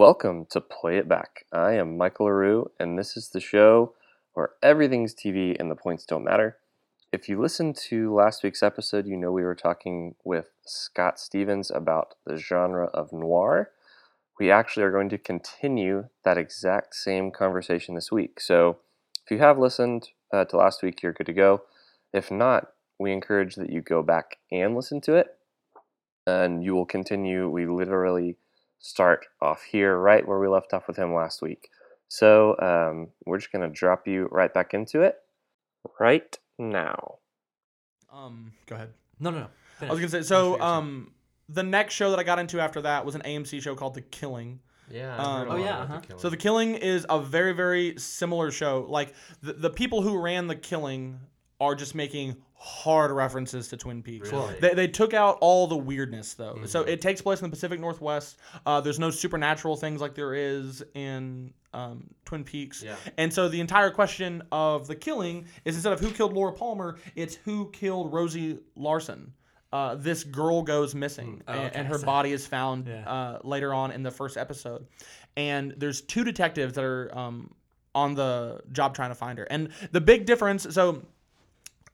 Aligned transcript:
Welcome 0.00 0.46
to 0.52 0.62
Play 0.62 0.96
It 0.96 1.10
Back. 1.10 1.44
I 1.52 1.72
am 1.72 1.98
Michael 1.98 2.24
Leroux, 2.24 2.70
and 2.80 2.98
this 2.98 3.18
is 3.18 3.28
the 3.28 3.38
show 3.38 3.92
where 4.32 4.52
everything's 4.62 5.14
TV 5.14 5.54
and 5.60 5.70
the 5.70 5.74
points 5.74 6.06
don't 6.06 6.24
matter. 6.24 6.56
If 7.12 7.28
you 7.28 7.38
listened 7.38 7.76
to 7.90 8.14
last 8.14 8.42
week's 8.42 8.62
episode, 8.62 9.06
you 9.06 9.14
know 9.14 9.30
we 9.30 9.42
were 9.42 9.54
talking 9.54 10.14
with 10.24 10.46
Scott 10.64 11.20
Stevens 11.20 11.70
about 11.70 12.14
the 12.24 12.38
genre 12.38 12.86
of 12.94 13.12
noir. 13.12 13.72
We 14.38 14.50
actually 14.50 14.84
are 14.84 14.90
going 14.90 15.10
to 15.10 15.18
continue 15.18 16.08
that 16.24 16.38
exact 16.38 16.94
same 16.94 17.30
conversation 17.30 17.94
this 17.94 18.10
week. 18.10 18.40
So 18.40 18.78
if 19.26 19.30
you 19.30 19.36
have 19.40 19.58
listened 19.58 20.08
uh, 20.32 20.46
to 20.46 20.56
last 20.56 20.82
week, 20.82 21.02
you're 21.02 21.12
good 21.12 21.26
to 21.26 21.34
go. 21.34 21.64
If 22.14 22.30
not, 22.30 22.68
we 22.98 23.12
encourage 23.12 23.56
that 23.56 23.68
you 23.68 23.82
go 23.82 24.02
back 24.02 24.38
and 24.50 24.74
listen 24.74 25.02
to 25.02 25.16
it, 25.16 25.26
and 26.26 26.64
you 26.64 26.74
will 26.74 26.86
continue. 26.86 27.50
We 27.50 27.66
literally 27.66 28.38
start 28.80 29.26
off 29.40 29.62
here, 29.62 29.96
right 29.96 30.26
where 30.26 30.40
we 30.40 30.48
left 30.48 30.72
off 30.74 30.88
with 30.88 30.96
him 30.96 31.14
last 31.14 31.40
week. 31.42 31.70
So 32.08 32.58
um, 32.58 33.08
we're 33.24 33.38
just 33.38 33.52
going 33.52 33.62
to 33.62 33.72
drop 33.72 34.08
you 34.08 34.28
right 34.32 34.52
back 34.52 34.74
into 34.74 35.02
it 35.02 35.16
right 36.00 36.36
now. 36.58 37.18
Um, 38.12 38.52
go 38.66 38.74
ahead. 38.74 38.92
No, 39.20 39.30
no, 39.30 39.40
no. 39.40 39.46
I 39.88 39.92
was 39.92 40.00
gonna 40.00 40.08
say 40.08 40.22
so. 40.22 40.50
what 40.50 40.58
you're 40.58 40.58
saying. 40.58 40.62
Um, 40.62 41.12
the 41.48 41.62
next 41.62 41.94
show 41.94 42.10
that 42.10 42.18
I 42.18 42.22
got 42.22 42.38
into 42.38 42.60
after 42.60 42.82
that 42.82 43.04
was 43.04 43.14
an 43.14 43.22
AMC 43.22 43.62
show 43.62 43.74
called 43.74 43.94
The 43.94 44.02
Killing. 44.02 44.60
Yeah. 44.90 45.16
Um, 45.16 45.20
I've 45.20 45.38
heard 45.38 45.48
a 45.48 45.50
oh, 45.50 45.56
yeah, 45.56 45.78
uh-huh. 45.78 46.00
Killing. 46.00 46.20
So 46.20 46.30
The 46.30 46.36
Killing 46.36 46.74
is 46.74 47.06
a 47.08 47.20
very 47.20 47.52
very 47.52 47.94
similar 47.98 48.50
show. 48.50 48.86
Like 48.88 49.14
the 49.42 49.52
the 49.54 49.70
people 49.70 50.02
who 50.02 50.20
ran 50.20 50.48
The 50.48 50.56
Killing 50.56 51.20
are 51.60 51.74
just 51.74 51.94
making 51.94 52.36
hard 52.62 53.10
references 53.10 53.68
to 53.68 53.76
Twin 53.78 54.02
Peaks. 54.02 54.30
Really? 54.30 54.54
They, 54.60 54.74
they 54.74 54.86
took 54.86 55.14
out 55.14 55.38
all 55.40 55.66
the 55.66 55.76
weirdness 55.78 56.34
though. 56.34 56.58
So 56.66 56.84
Mhm. 56.84 56.88
it 56.88 57.00
takes 57.00 57.22
place 57.22 57.40
in 57.40 57.46
the 57.46 57.50
Pacific 57.50 57.80
Northwest. 57.80 58.36
Uh, 58.66 58.82
there's 58.82 58.98
no 58.98 59.08
supernatural 59.10 59.76
things 59.76 60.00
like 60.02 60.14
there 60.14 60.34
is 60.34 60.84
in 60.94 61.54
um, 61.72 62.10
Twin 62.26 62.44
Peaks. 62.44 62.82
Yeah. 62.82 62.96
And 63.16 63.32
so 63.32 63.48
the 63.48 63.60
entire 63.60 63.90
question 63.90 64.42
of 64.52 64.88
the 64.88 64.94
killing 64.96 65.46
is 65.64 65.74
instead 65.76 65.92
of 65.94 66.00
who 66.00 66.10
killed 66.10 66.34
Laura 66.34 66.52
Palmer, 66.52 66.98
it's 67.14 67.36
who 67.36 67.70
killed 67.70 68.12
Rosie 68.12 68.58
Larsen. 68.76 69.32
Uh, 69.72 69.94
this 69.94 70.24
girl 70.24 70.62
goes 70.62 70.94
missing, 70.96 71.40
Oh, 71.46 71.52
and, 71.52 71.60
okay, 71.66 71.78
and 71.78 71.86
her 71.88 71.96
so- 71.98 72.04
body 72.04 72.32
is 72.32 72.44
found 72.46 72.88
Yeah. 72.88 73.08
uh, 73.08 73.38
later 73.44 73.72
on 73.72 73.92
in 73.92 74.02
the 74.02 74.10
first 74.10 74.36
episode. 74.36 74.86
And 75.36 75.72
there's 75.78 76.00
two 76.02 76.24
detectives 76.24 76.74
that 76.74 76.84
are 76.84 77.16
um, 77.16 77.54
on 77.94 78.14
the 78.16 78.60
job 78.72 78.94
trying 78.94 79.10
to 79.10 79.14
find 79.14 79.38
her. 79.38 79.44
And 79.44 79.68
the 79.92 80.00
big 80.00 80.26
difference, 80.26 80.66
so 80.74 81.02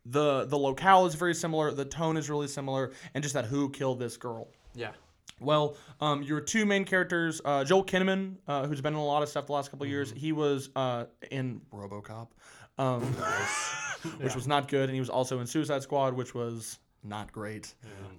the 0.08 0.44
the 0.44 0.56
locale 0.58 1.06
is 1.06 1.14
very 1.14 1.34
similar, 1.34 1.72
the 1.72 1.84
tone 1.84 2.16
is 2.16 2.30
really 2.30 2.48
similar, 2.48 2.92
and 3.14 3.22
just 3.22 3.34
that 3.34 3.46
who 3.46 3.70
killed 3.70 3.98
this 3.98 4.16
girl. 4.16 4.48
yeah. 4.74 4.92
Well, 5.38 5.76
um, 6.00 6.22
your 6.22 6.40
two 6.40 6.64
main 6.64 6.86
characters, 6.86 7.42
uh, 7.44 7.62
Joel 7.62 7.84
Kinnaman, 7.84 8.36
uh, 8.48 8.66
who's 8.66 8.80
been 8.80 8.94
in 8.94 8.98
a 8.98 9.04
lot 9.04 9.22
of 9.22 9.28
stuff 9.28 9.44
the 9.46 9.52
last 9.52 9.70
couple 9.70 9.84
of 9.84 9.90
years. 9.90 10.10
He 10.16 10.32
was 10.32 10.70
uh, 10.74 11.04
in 11.30 11.60
RoboCop, 11.74 12.28
um, 12.78 13.02
which 14.18 14.34
was 14.34 14.46
not 14.46 14.66
good, 14.68 14.84
and 14.84 14.94
he 14.94 15.00
was 15.00 15.10
also 15.10 15.40
in 15.40 15.46
Suicide 15.46 15.82
Squad, 15.82 16.14
which 16.14 16.34
was 16.34 16.78
not 17.04 17.32
great, 17.32 17.74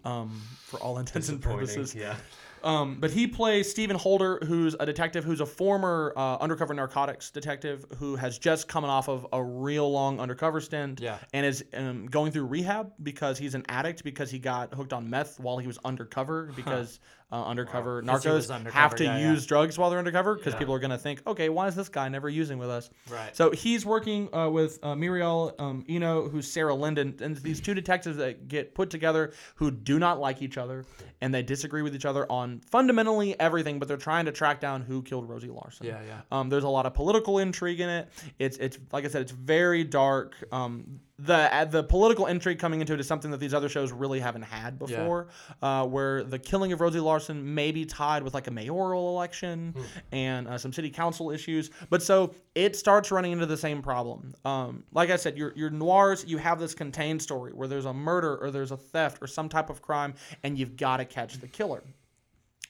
um, 0.06 0.40
for 0.60 0.80
all 0.80 1.00
intents 1.00 1.30
and 1.30 1.42
purposes. 1.42 1.96
Yeah. 1.96 2.16
Um, 2.64 3.00
but 3.00 3.12
he 3.12 3.28
plays 3.28 3.70
Stephen 3.70 3.96
Holder, 3.96 4.40
who's 4.46 4.76
a 4.80 4.86
detective 4.86 5.24
who's 5.24 5.42
a 5.42 5.46
former 5.46 6.14
uh, 6.16 6.38
undercover 6.38 6.74
narcotics 6.74 7.30
detective 7.32 7.86
who 7.98 8.16
has 8.16 8.38
just 8.40 8.68
coming 8.68 8.90
off 8.90 9.08
of 9.10 9.26
a 9.32 9.44
real 9.44 9.92
long 9.92 10.20
undercover 10.20 10.60
stint 10.62 11.00
Yeah. 11.00 11.18
and 11.34 11.46
is 11.46 11.64
um, 11.74 12.08
going 12.08 12.32
through 12.32 12.46
rehab 12.46 12.92
because 13.02 13.38
he's 13.38 13.56
an 13.56 13.66
addict 13.70 14.04
because 14.04 14.32
he 14.32 14.40
got 14.40 14.74
hooked 14.74 14.94
on 14.94 15.10
meth 15.10 15.40
while 15.40 15.58
he 15.58 15.68
was 15.68 15.78
undercover 15.86 16.52
because 16.56 17.00
uh, 17.32 17.44
undercover 17.44 17.96
was 17.96 18.06
narcos 18.06 18.54
undercover, 18.54 18.72
have 18.72 18.96
to 18.96 19.04
yeah, 19.04 19.18
yeah. 19.18 19.32
use 19.32 19.46
drugs 19.46 19.78
while 19.78 19.90
they're 19.90 20.00
undercover 20.00 20.36
because 20.36 20.54
Yeah. 20.54 20.60
people 20.60 20.74
are 20.74 20.80
going 20.80 20.92
to 20.92 20.98
think, 20.98 21.22
okay, 21.28 21.50
why 21.50 21.68
is 21.68 21.76
this 21.76 21.90
guy 21.90 22.08
never 22.08 22.30
using 22.30 22.58
with 22.58 22.70
us? 22.70 22.90
Right. 23.10 23.36
So 23.36 23.52
he's 23.52 23.86
working 23.86 24.34
uh, 24.34 24.50
with 24.50 24.80
uh, 24.82 24.96
Mireille 24.96 25.54
um, 25.60 25.84
Eno, 25.90 26.30
who's 26.30 26.50
Sarah 26.50 26.74
Linden, 26.74 27.16
and 27.22 27.36
these 27.38 27.60
two 27.60 27.74
detectives 27.74 28.16
that 28.18 28.48
get 28.48 28.74
put 28.74 28.90
together 28.90 29.34
who 29.56 29.72
do 29.72 30.00
not 30.00 30.20
like 30.20 30.42
each 30.42 30.58
other 30.58 30.86
and 31.20 31.34
they 31.34 31.44
disagree 31.44 31.82
with 31.82 31.96
each 31.96 32.06
other 32.06 32.32
on 32.32 32.62
fundamentally 32.62 33.38
everything, 33.40 33.80
but 33.80 33.88
they're 33.88 33.98
trying 33.98 34.26
to 34.26 34.32
track 34.32 34.62
down 34.62 34.82
who 34.82 35.02
killed 35.02 35.28
Rosie 35.28 35.50
Larsen. 35.50 35.86
yeah, 35.86 36.00
yeah. 36.08 36.22
Um, 36.32 36.48
there's 36.50 36.64
a 36.64 36.70
lot 36.70 36.86
of 36.86 36.94
political 36.94 37.40
intrigue 37.40 37.80
in 37.82 37.90
it. 37.90 38.10
It's 38.40 38.58
it's 38.58 38.78
like 38.94 39.04
I 39.04 39.08
said, 39.10 39.24
it's 39.24 39.32
very 39.32 39.84
dark. 39.84 40.36
Um, 40.52 41.00
the 41.20 41.54
uh, 41.56 41.66
the 41.66 41.84
political 41.84 42.28
intrigue 42.28 42.60
coming 42.60 42.80
into 42.80 42.94
it 42.94 43.00
is 43.00 43.08
something 43.08 43.32
that 43.32 43.40
these 43.40 43.54
other 43.54 43.70
shows 43.70 43.92
really 43.92 44.20
haven't 44.20 44.44
had 44.44 44.74
Yeah. 44.80 44.86
before. 44.98 45.28
Uh, 45.62 45.86
where 45.88 46.24
the 46.24 46.38
killing 46.38 46.72
of 46.74 46.80
Rosie 46.82 47.00
Larsen 47.00 47.56
may 47.56 47.72
be 47.72 47.86
tied 47.86 48.22
with 48.22 48.34
like 48.36 48.46
a 48.48 48.52
mayoral 48.52 49.10
election 49.16 49.74
and 50.12 50.48
uh, 50.48 50.58
some 50.60 50.72
city 50.72 50.92
council 50.92 51.32
issues. 51.32 51.72
But 51.90 52.04
so 52.04 52.36
it 52.54 52.76
starts 52.76 53.12
running 53.12 53.32
into 53.32 53.48
the 53.48 53.58
same 53.58 53.82
problem. 53.82 54.36
Um, 54.46 54.84
like 54.92 55.10
I 55.10 55.16
said, 55.16 55.38
your 55.38 55.54
your 55.56 55.72
noirs, 55.72 56.24
you 56.28 56.38
have 56.38 56.60
this 56.60 56.76
contained 56.76 57.22
story 57.22 57.52
where 57.52 57.68
there's 57.68 57.86
a 57.86 57.94
murder 57.94 58.38
or 58.38 58.52
there's 58.52 58.72
a 58.72 58.78
theft 58.78 59.18
or 59.22 59.26
some 59.28 59.50
type 59.50 59.72
of 59.72 59.82
crime, 59.82 60.14
and 60.44 60.58
you've 60.58 60.78
got 60.78 60.98
to 60.98 61.06
catch 61.06 61.40
the 61.40 61.48
killer. 61.48 61.84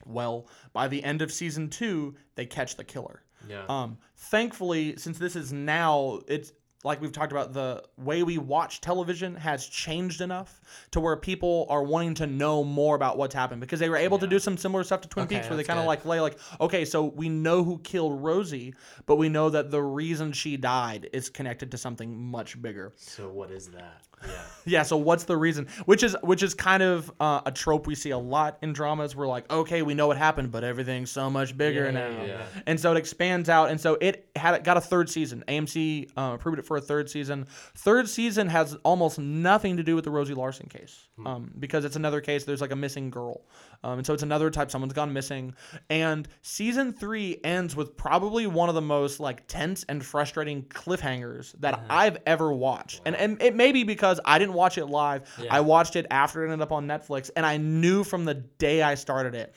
Well, 0.06 0.48
by 0.72 0.88
the 0.88 1.02
end 1.04 1.20
of 1.22 1.30
season 1.32 1.68
two, 1.68 2.14
they 2.34 2.46
catch 2.46 2.76
the 2.76 2.84
killer. 2.84 3.22
Yeah. 3.46 3.64
Um, 3.68 3.98
thankfully, 4.16 4.96
since 4.96 5.18
this 5.18 5.36
is 5.36 5.52
now, 5.52 6.20
it's 6.28 6.52
like 6.84 7.00
we've 7.00 7.10
talked 7.12 7.32
about, 7.32 7.52
the 7.52 7.82
way 7.96 8.22
we 8.22 8.38
watch 8.38 8.80
television 8.80 9.34
has 9.34 9.66
changed 9.66 10.20
enough 10.20 10.60
to 10.92 11.00
where 11.00 11.16
people 11.16 11.66
are 11.68 11.82
wanting 11.82 12.14
to 12.14 12.26
know 12.26 12.62
more 12.62 12.94
about 12.94 13.18
what's 13.18 13.34
happened 13.34 13.60
because 13.60 13.80
they 13.80 13.88
were 13.88 13.96
able 13.96 14.18
to 14.18 14.26
do 14.28 14.38
some 14.38 14.56
similar 14.56 14.84
stuff 14.84 15.00
to 15.00 15.08
Twin 15.08 15.24
Okay, 15.24 15.36
Peaks 15.36 15.48
where 15.48 15.56
they 15.56 15.64
kind 15.64 15.80
of 15.80 15.86
like 15.86 16.04
lay 16.04 16.20
like, 16.20 16.38
okay, 16.60 16.84
so 16.84 17.04
we 17.04 17.28
know 17.28 17.64
who 17.64 17.78
killed 17.78 18.22
Rosie, 18.22 18.74
but 19.06 19.16
we 19.16 19.28
know 19.28 19.50
that 19.50 19.70
the 19.72 19.82
reason 19.82 20.32
she 20.32 20.56
died 20.56 21.10
is 21.12 21.28
connected 21.28 21.72
to 21.72 21.78
something 21.78 22.16
much 22.16 22.60
bigger. 22.62 22.92
so 22.96 23.28
what 23.28 23.50
is 23.50 23.68
that? 23.68 24.02
Yeah. 24.22 24.30
Yeah. 24.64 24.82
So 24.82 24.98
what's 24.98 25.24
the 25.24 25.36
reason? 25.36 25.66
Which 25.86 26.02
is 26.02 26.14
which 26.22 26.42
is 26.42 26.52
kind 26.52 26.82
of 26.82 27.10
uh, 27.20 27.40
a 27.46 27.52
trope 27.52 27.86
we 27.86 27.94
see 27.94 28.10
a 28.10 28.18
lot 28.18 28.58
in 28.60 28.74
dramas. 28.74 29.16
We're 29.16 29.28
like, 29.28 29.50
okay, 29.50 29.80
we 29.80 29.94
know 29.94 30.06
what 30.08 30.18
happened, 30.18 30.50
but 30.50 30.62
everything's 30.62 31.10
so 31.10 31.30
much 31.30 31.56
bigger 31.56 31.86
Yeah, 31.86 31.90
now. 31.92 32.08
yeah, 32.08 32.26
yeah. 32.26 32.42
And 32.66 32.78
so 32.78 32.92
it 32.92 32.98
expands 32.98 33.48
out, 33.48 33.70
and 33.70 33.80
so 33.80 33.96
it 33.98 34.28
had 34.36 34.62
got 34.64 34.76
a 34.76 34.80
third 34.82 35.08
season. 35.08 35.42
AMC 35.48 36.10
uh, 36.18 36.32
approved 36.34 36.58
it 36.58 36.66
for 36.68 36.76
a 36.76 36.80
third 36.80 37.10
season. 37.10 37.46
Third 37.74 38.08
season 38.08 38.46
has 38.48 38.76
almost 38.84 39.18
nothing 39.18 39.76
to 39.78 39.82
do 39.82 39.96
with 39.96 40.04
the 40.04 40.10
Rosie 40.10 40.34
Larsen 40.34 40.68
case, 40.68 41.08
um, 41.26 41.50
because 41.58 41.84
it's 41.84 41.96
another 41.96 42.20
case. 42.20 42.44
There's 42.44 42.60
like 42.60 42.70
a 42.70 42.76
missing 42.76 43.10
girl, 43.10 43.42
um, 43.82 43.98
and 43.98 44.06
so 44.06 44.14
it's 44.14 44.22
another 44.22 44.50
type. 44.50 44.70
Someone's 44.70 44.92
gone 44.92 45.12
missing, 45.12 45.54
and 45.90 46.28
season 46.42 46.92
three 46.92 47.40
ends 47.42 47.74
with 47.74 47.96
probably 47.96 48.46
one 48.46 48.68
of 48.68 48.76
the 48.76 48.80
most 48.80 49.18
like 49.18 49.48
tense 49.48 49.84
and 49.88 50.04
frustrating 50.04 50.62
cliffhangers 50.62 51.58
that 51.60 51.82
I've 51.90 52.18
ever 52.26 52.52
watched. 52.52 53.00
And, 53.04 53.16
and 53.16 53.42
it 53.42 53.56
may 53.56 53.72
be 53.72 53.82
because 53.82 54.20
I 54.24 54.38
didn't 54.38 54.54
watch 54.54 54.78
it 54.78 54.86
live. 54.86 55.28
Yeah. 55.42 55.48
I 55.56 55.60
watched 55.60 55.96
it 55.96 56.06
after 56.10 56.44
it 56.44 56.52
ended 56.52 56.62
up 56.62 56.70
on 56.70 56.86
Netflix, 56.86 57.30
and 57.34 57.44
I 57.44 57.56
knew 57.56 58.04
from 58.04 58.24
the 58.24 58.34
day 58.34 58.82
I 58.82 58.94
started 58.94 59.34
it 59.34 59.54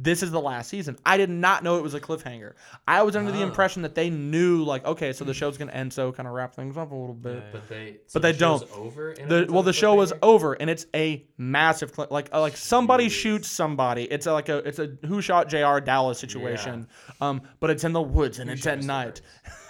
this 0.00 0.22
is 0.22 0.30
the 0.30 0.40
last 0.40 0.68
season. 0.70 0.96
I 1.04 1.16
did 1.16 1.28
not 1.28 1.64
know 1.64 1.76
it 1.76 1.82
was 1.82 1.92
a 1.94 2.00
cliffhanger. 2.00 2.52
I 2.86 3.02
was 3.02 3.16
under 3.16 3.32
the 3.32 3.40
Oh. 3.40 3.48
impression 3.48 3.82
that 3.82 3.96
they 3.96 4.10
knew, 4.10 4.62
like, 4.62 4.84
okay, 4.86 5.12
so 5.12 5.24
the 5.24 5.34
show's 5.34 5.58
gonna 5.58 5.72
end, 5.72 5.92
so 5.92 6.12
kind 6.12 6.28
of 6.28 6.34
wrap 6.34 6.54
things 6.54 6.76
up 6.76 6.92
a 6.92 6.94
little 6.94 7.14
bit. 7.16 7.34
Yeah. 7.36 7.50
But 7.52 7.68
they. 7.68 7.96
But 8.12 8.22
the 8.22 8.32
they 8.32 8.38
show's 8.38 8.60
don't. 8.60 8.72
Over. 8.76 9.14
The 9.14 9.46
well, 9.50 9.64
the 9.64 9.72
show 9.72 9.96
was 9.96 10.12
over, 10.22 10.52
and 10.54 10.70
it's 10.70 10.86
a 10.94 11.26
massive, 11.36 11.92
cli- 11.92 12.06
like, 12.10 12.28
uh, 12.32 12.40
like 12.40 12.56
somebody 12.56 13.06
Jeez. 13.08 13.10
shoots 13.10 13.48
somebody. 13.50 14.04
It's 14.04 14.26
a, 14.26 14.32
like 14.32 14.48
a, 14.48 14.58
it's 14.58 14.78
a 14.78 14.96
who 15.06 15.20
shot 15.20 15.48
J.R. 15.48 15.80
Dallas 15.80 16.18
situation. 16.20 16.86
Um, 17.20 17.42
but 17.58 17.70
it's 17.70 17.82
in 17.82 17.92
the 17.92 18.00
woods 18.02 18.38
and 18.38 18.48
Who 18.48 18.54
it's 18.54 18.66
at 18.68 18.78
Mr. 18.78 18.84
night. 18.84 19.20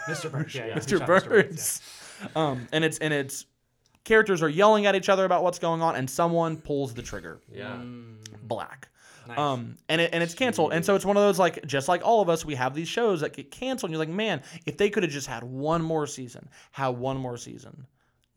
Mr. 0.09 0.31
Burns. 0.33 0.55
Yeah, 0.55 0.67
yeah. 0.67 0.75
Mr. 0.77 0.91
Who 0.91 1.01
Mr. 1.01 1.29
Burns. 1.29 1.81
um, 2.37 2.69
and 2.73 2.85
it's 2.85 2.99
and 2.99 3.15
it's 3.15 3.47
characters 4.05 4.43
are 4.43 4.49
yelling 4.49 4.85
at 4.87 4.95
each 4.95 5.09
other 5.09 5.25
about 5.25 5.43
what's 5.43 5.59
going 5.59 5.81
on, 5.81 5.97
and 5.97 6.09
someone 6.11 6.57
pulls 6.59 6.93
the 6.95 7.03
trigger. 7.03 7.41
Yeah. 7.51 7.71
Mm, 7.77 8.17
Black. 8.43 8.89
Nice. 9.29 9.39
Um, 9.39 9.77
and 9.89 10.01
it, 10.01 10.11
and 10.13 10.23
it's 10.23 10.35
canceled. 10.35 10.73
And 10.73 10.85
so 10.85 10.95
it's 10.97 11.05
one 11.05 11.17
of 11.17 11.23
those 11.23 11.39
like 11.39 11.65
just 11.67 11.87
like 11.89 12.03
all 12.05 12.21
of 12.21 12.29
us, 12.29 12.45
we 12.45 12.55
have 12.57 12.75
these 12.75 12.89
shows 12.89 13.21
that 13.21 13.33
get 13.35 13.51
canceled. 13.51 13.91
And 13.91 13.93
you're 13.97 14.05
like, 14.07 14.15
man, 14.15 14.43
if 14.67 14.77
they 14.77 14.91
could 14.91 15.03
have 15.05 15.13
just 15.13 15.27
had 15.29 15.45
one 15.45 15.83
more 15.83 16.07
season, 16.07 16.49
have 16.73 16.97
one 16.97 17.17
more 17.17 17.37
season. 17.37 17.87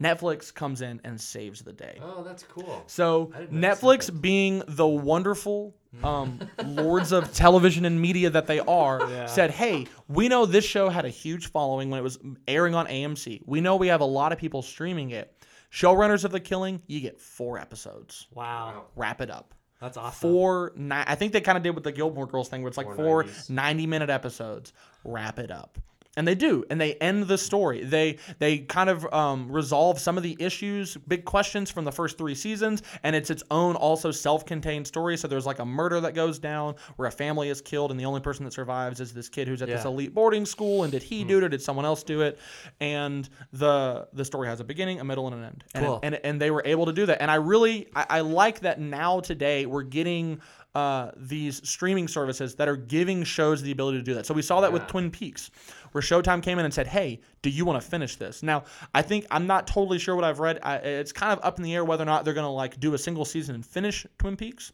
Netflix 0.02 0.52
comes 0.52 0.82
in 0.82 1.00
and 1.04 1.22
saves 1.22 1.62
the 1.62 1.74
day. 1.74 2.00
Oh, 2.02 2.24
that's 2.24 2.42
cool. 2.44 2.84
So 2.88 3.32
I 3.36 3.42
didn't 3.42 3.60
know 3.60 3.68
Netflix, 3.70 4.10
Netflix. 4.10 4.22
being 4.22 4.64
the 4.68 4.88
wonderful 4.88 5.76
um, 6.04 6.40
lords 6.66 7.12
of 7.12 7.32
television 7.34 7.86
and 7.86 8.02
media 8.02 8.32
that 8.32 8.48
they 8.48 8.60
are, 8.62 9.00
Yeah. 9.12 9.28
said, 9.28 9.52
"Hey, 9.52 9.86
we 10.08 10.28
know 10.28 10.48
this 10.48 10.66
show 10.66 10.90
had 10.90 11.06
a 11.06 11.10
huge 11.10 11.52
following 11.52 11.92
when 11.92 12.00
it 12.00 12.04
was 12.04 12.18
airing 12.48 12.74
on 12.74 12.88
AMC. 12.88 13.44
We 13.46 13.62
know 13.62 13.76
we 13.76 13.90
have 13.90 14.02
a 14.02 14.06
lot 14.06 14.32
of 14.32 14.40
people 14.40 14.64
streaming 14.64 15.12
it. 15.12 15.36
Showrunners 15.72 16.26
of 16.26 16.32
The 16.32 16.40
Killing, 16.40 16.82
you 16.88 17.00
get 17.00 17.20
four 17.20 17.60
episodes. 17.60 18.26
wow. 18.34 18.86
Wrap 18.96 19.22
it 19.22 19.30
up." 19.30 19.54
That's 19.82 19.98
awesome. 19.98 20.30
four 20.32 20.72
ni- 20.76 20.96
I 20.96 21.16
think 21.16 21.34
they 21.34 21.42
kind 21.42 21.58
of 21.58 21.64
did 21.64 21.72
with 21.72 21.84
the 21.84 21.92
Gilmore 21.92 22.28
Girls 22.28 22.48
thing 22.50 22.62
where 22.62 22.70
it's 22.70 22.78
like 22.78 22.86
four, 22.86 22.96
four 22.96 23.26
90 23.50 23.88
minute 23.88 24.10
episodes. 24.10 24.72
Wrap 25.04 25.40
it 25.40 25.50
up. 25.52 25.78
And 26.18 26.28
they 26.28 26.36
do, 26.36 26.64
and 26.70 26.80
they 26.80 26.96
end 26.96 27.28
the 27.28 27.38
story. 27.38 27.84
They 27.84 28.18
they 28.40 28.60
kind 28.60 28.90
of 28.90 29.12
um, 29.14 29.52
resolve 29.52 30.00
some 30.00 30.18
of 30.18 30.24
the 30.24 30.36
issues, 30.40 30.98
big 31.08 31.24
questions 31.26 31.72
from 31.72 31.86
the 31.86 31.92
first 31.92 32.18
three 32.18 32.36
seasons, 32.36 32.84
and 33.04 33.16
it's 33.16 33.30
its 33.30 33.44
own 33.50 33.76
also 33.76 34.12
self-contained 34.12 34.86
story. 34.86 35.16
So 35.18 35.28
there's 35.28 35.46
like 35.46 35.60
a 35.60 35.66
murder 35.66 36.02
that 36.02 36.14
goes 36.14 36.38
down 36.40 36.76
where 36.98 37.08
a 37.08 37.12
family 37.12 37.50
is 37.50 37.62
killed, 37.62 37.92
and 37.92 38.00
the 38.00 38.06
only 38.06 38.20
person 38.22 38.44
that 38.46 38.52
survives 38.52 39.00
is 39.00 39.14
this 39.14 39.30
kid 39.30 39.48
who's 39.48 39.62
at 39.62 39.70
this 39.70 39.86
elite 39.86 40.14
boarding 40.14 40.46
school. 40.46 40.84
And 40.84 40.92
did 40.92 41.04
he 41.04 41.24
do 41.24 41.38
it, 41.38 41.44
or 41.44 41.50
did 41.50 41.62
someone 41.62 41.86
else 41.86 42.04
do 42.04 42.22
it? 42.22 42.40
And 42.80 43.30
the 43.54 44.08
the 44.14 44.26
story 44.26 44.48
has 44.48 44.60
a 44.60 44.64
beginning, 44.66 45.00
a 45.00 45.04
middle, 45.04 45.28
and 45.28 45.36
an 45.38 45.44
end. 45.46 45.64
And, 45.74 45.86
Cool. 45.86 46.00
and 46.04 46.16
and 46.16 46.42
they 46.42 46.52
were 46.52 46.64
able 46.66 46.86
to 46.88 46.94
do 46.94 47.06
that. 47.06 47.22
And 47.22 47.32
I 47.32 47.36
really 47.36 47.88
I, 47.96 48.06
I 48.10 48.20
like 48.22 48.60
that 48.62 48.80
now 48.80 49.22
today 49.22 49.66
we're 49.66 49.84
getting 49.84 50.42
uh, 50.74 51.12
these 51.18 51.68
streaming 51.68 52.08
services 52.08 52.56
that 52.56 52.70
are 52.70 52.78
giving 52.78 53.24
shows 53.24 53.62
the 53.62 53.72
ability 53.72 53.98
to 53.98 54.04
do 54.04 54.14
that. 54.14 54.26
So 54.26 54.34
we 54.34 54.42
saw 54.42 54.62
that 54.62 54.72
with 54.72 54.88
Twin 54.88 55.12
Peaks, 55.12 55.52
where 55.92 56.02
Showtime 56.02 56.42
came 56.44 56.60
in 56.60 56.66
and 56.66 56.74
said, 56.74 56.88
"Hey, 56.88 57.22
do 57.42 57.50
you 57.50 57.66
want 57.66 57.82
to 57.82 57.88
finish 57.88 58.16
this?" 58.16 58.44
Now 58.44 58.64
I 58.94 59.02
think 59.02 59.26
I'm 59.32 59.48
not 59.48 59.68
totally 59.68 60.00
sure 60.00 60.16
what 60.16 60.24
I've 60.24 60.40
read. 60.40 60.60
I, 60.64 60.76
it's 60.78 61.12
kind 61.12 61.32
of 61.32 61.44
up 61.44 61.58
in 61.58 61.64
the 61.64 61.74
air 61.76 61.84
whether 61.86 62.04
or 62.04 62.06
not 62.06 62.26
they're 62.26 62.34
going 62.34 62.46
to 62.46 62.50
like 62.52 62.80
do 62.80 62.94
a 62.94 62.98
single 62.98 63.26
season 63.26 63.56
and 63.56 63.66
finish 63.66 64.06
Twin 64.18 64.36
Peaks. 64.38 64.72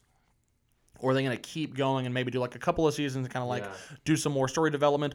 Or 1.00 1.12
are 1.12 1.14
they 1.14 1.22
going 1.24 1.36
to 1.36 1.42
keep 1.42 1.76
going 1.76 2.06
and 2.08 2.14
maybe 2.14 2.32
do 2.32 2.40
like 2.40 2.56
a 2.56 2.60
couple 2.60 2.88
of 2.88 2.94
seasons 2.94 3.26
and 3.26 3.32
kind 3.32 3.44
of 3.44 3.50
like 3.50 3.64
Yeah. 3.64 3.72
do 4.04 4.16
some 4.16 4.32
more 4.34 4.48
story 4.48 4.72
development? 4.72 5.14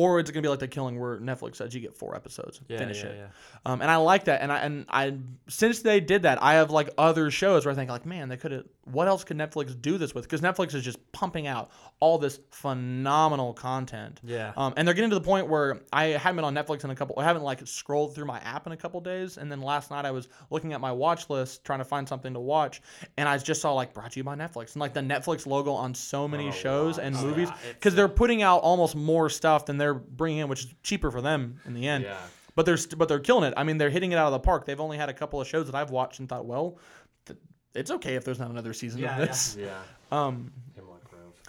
Or 0.00 0.20
it's 0.20 0.30
going 0.30 0.42
to 0.42 0.46
be 0.46 0.50
like 0.50 0.60
the 0.60 0.68
killing 0.68 0.98
where 1.00 1.18
Netflix 1.18 1.56
says 1.56 1.74
you 1.74 1.80
get 1.80 1.96
four 1.96 2.14
episodes, 2.14 2.60
Yeah, 2.68 2.78
finish 2.78 3.02
yeah, 3.02 3.08
it. 3.10 3.16
yeah. 3.18 3.26
Um, 3.66 3.82
and 3.82 3.90
I 3.90 3.96
like 3.96 4.24
that. 4.26 4.42
And 4.42 4.52
I 4.52 4.58
and 4.58 4.84
I 4.88 5.14
since 5.48 5.80
they 5.82 5.98
did 6.00 6.22
that, 6.22 6.40
I 6.42 6.54
have 6.54 6.70
like 6.70 6.90
other 6.96 7.30
shows 7.30 7.64
where 7.64 7.72
I 7.72 7.74
think 7.74 7.90
like, 7.90 8.06
man, 8.06 8.28
they 8.28 8.36
could 8.36 8.52
have. 8.52 8.64
What 8.84 9.06
else 9.06 9.22
could 9.24 9.36
Netflix 9.36 9.78
do 9.78 9.98
this 9.98 10.14
with? 10.14 10.24
Because 10.24 10.40
Netflix 10.40 10.74
is 10.74 10.82
just 10.82 10.98
pumping 11.12 11.46
out 11.46 11.70
all 12.00 12.16
this 12.18 12.40
phenomenal 12.52 13.52
content. 13.52 14.20
Yeah. 14.24 14.52
Um, 14.56 14.72
and 14.76 14.86
they're 14.86 14.94
getting 14.94 15.10
to 15.10 15.16
the 15.16 15.24
point 15.24 15.46
where 15.48 15.80
I 15.92 16.04
haven't 16.06 16.36
been 16.36 16.44
on 16.44 16.54
Netflix 16.54 16.84
in 16.84 16.90
a 16.90 16.94
couple. 16.94 17.16
I 17.18 17.24
haven't 17.24 17.42
like 17.42 17.66
scrolled 17.66 18.14
through 18.14 18.24
my 18.24 18.38
app 18.40 18.66
in 18.66 18.72
a 18.72 18.76
couple 18.76 19.00
days. 19.00 19.36
And 19.36 19.50
then 19.52 19.60
last 19.60 19.90
night 19.90 20.04
I 20.06 20.10
was 20.10 20.28
looking 20.50 20.72
at 20.72 20.80
my 20.80 20.92
watch 20.92 21.28
list 21.28 21.64
trying 21.64 21.80
to 21.80 21.84
find 21.84 22.08
something 22.08 22.32
to 22.34 22.40
watch, 22.40 22.80
and 23.16 23.28
I 23.28 23.36
just 23.38 23.60
saw 23.60 23.72
like 23.74 23.92
brought 23.92 24.12
to 24.12 24.20
you 24.20 24.24
by 24.24 24.36
Netflix 24.36 24.72
and 24.72 24.80
like 24.80 24.94
the 24.94 25.00
Netflix 25.00 25.46
logo 25.46 25.72
on 25.72 25.94
so 25.94 26.26
many 26.28 26.48
Oh, 26.48 26.52
shows 26.52 26.98
wow. 26.98 27.04
and 27.04 27.16
movies 27.16 27.48
yeah, 27.50 27.72
because 27.74 27.94
they're 27.94 28.08
putting 28.08 28.42
out 28.42 28.58
almost 28.62 28.96
more 28.96 29.28
stuff 29.28 29.66
than 29.66 29.76
they're 29.76 29.87
bringing 29.94 30.38
in, 30.38 30.48
which 30.48 30.64
is 30.64 30.74
cheaper 30.82 31.10
for 31.10 31.20
them 31.20 31.60
in 31.66 31.74
the 31.74 31.86
end. 31.88 32.04
Yeah. 32.04 32.16
But 32.54 32.66
they're 32.66 32.76
st- 32.76 32.98
but 32.98 33.08
they're 33.08 33.20
killing 33.20 33.44
it. 33.44 33.54
I 33.56 33.62
mean, 33.64 33.78
they're 33.78 33.90
hitting 33.90 34.12
it 34.12 34.16
out 34.18 34.26
of 34.26 34.32
the 34.32 34.40
park. 34.40 34.64
They've 34.66 34.80
only 34.80 34.96
had 34.96 35.08
a 35.08 35.12
couple 35.14 35.40
of 35.40 35.46
shows 35.46 35.66
that 35.66 35.74
I've 35.74 35.90
watched 35.90 36.18
and 36.20 36.28
thought, 36.28 36.44
well, 36.44 36.78
th- 37.26 37.38
it's 37.74 37.90
okay 37.92 38.14
if 38.16 38.24
there's 38.24 38.38
not 38.40 38.50
another 38.50 38.72
season 38.72 39.00
Yeah, 39.00 39.12
of 39.14 39.18
yeah. 39.20 39.24
this. 39.26 39.56
Yeah. 39.58 39.78
Um, 40.10 40.50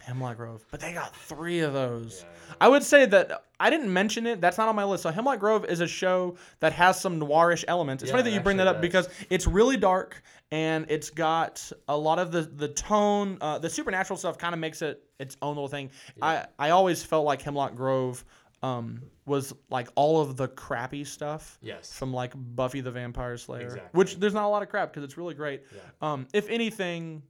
Hemlock 0.09 0.38
Grove. 0.38 0.65
But 0.71 0.79
they 0.81 0.94
got 0.94 1.15
three 1.15 1.59
of 1.61 1.73
those. 1.73 2.25
Yeah. 2.27 2.56
I 2.61 2.67
would 2.67 2.83
say 2.83 3.06
that 3.06 3.45
I 3.59 3.69
didn't 3.69 3.91
mention 3.94 4.27
it. 4.27 4.41
That's 4.41 4.57
not 4.57 4.67
on 4.67 4.75
my 4.75 4.83
list. 4.83 5.03
So 5.03 5.09
Hemlock 5.11 5.39
Grove 5.39 5.65
is 5.65 5.79
a 5.79 5.88
show 5.88 6.35
that 6.59 6.73
has 6.73 7.00
some 7.00 7.19
noirish 7.19 7.63
elements. 7.67 8.03
It's 8.03 8.09
Yeah, 8.11 8.17
funny 8.17 8.29
that 8.29 8.35
you 8.35 8.41
bring 8.41 8.57
that 8.57 8.67
up 8.67 8.77
actually 8.77 8.88
because 8.89 9.09
it's 9.29 9.47
really 9.47 9.77
dark 9.77 10.21
and 10.51 10.85
it's 10.89 11.09
got 11.09 11.71
a 11.88 11.97
lot 11.97 12.19
of 12.19 12.31
the 12.31 12.41
the 12.41 12.67
tone. 12.69 13.38
Uh, 13.39 13.57
the 13.59 13.69
supernatural 13.69 14.17
stuff 14.17 14.38
kind 14.38 14.53
of 14.53 14.59
makes 14.59 14.81
it 14.81 15.01
its 15.19 15.38
own 15.41 15.56
little 15.56 15.67
thing. 15.67 15.91
I 16.21 16.45
I 16.57 16.71
always 16.71 17.03
felt 17.03 17.25
like 17.25 17.41
Hemlock 17.41 17.75
Grove 17.75 18.25
um, 18.61 19.01
was 19.25 19.53
like 19.69 19.88
all 19.95 20.19
of 20.19 20.35
the 20.35 20.47
crappy 20.50 21.06
stuff 21.06 21.57
Yes. 21.61 21.94
from 21.94 22.11
like 22.13 22.33
Buffy 22.35 22.81
the 22.81 22.91
Vampire 22.91 23.38
Slayer, 23.38 23.63
Exactly. 23.67 23.89
which 23.97 24.17
there's 24.17 24.33
not 24.33 24.44
a 24.45 24.50
lot 24.50 24.63
of 24.63 24.67
crap 24.69 24.89
because 24.91 25.03
it's 25.06 25.17
really 25.17 25.33
great. 25.33 25.63
Yeah. 25.73 25.79
Um, 26.01 26.27
if 26.33 26.50
anything, 26.50 27.23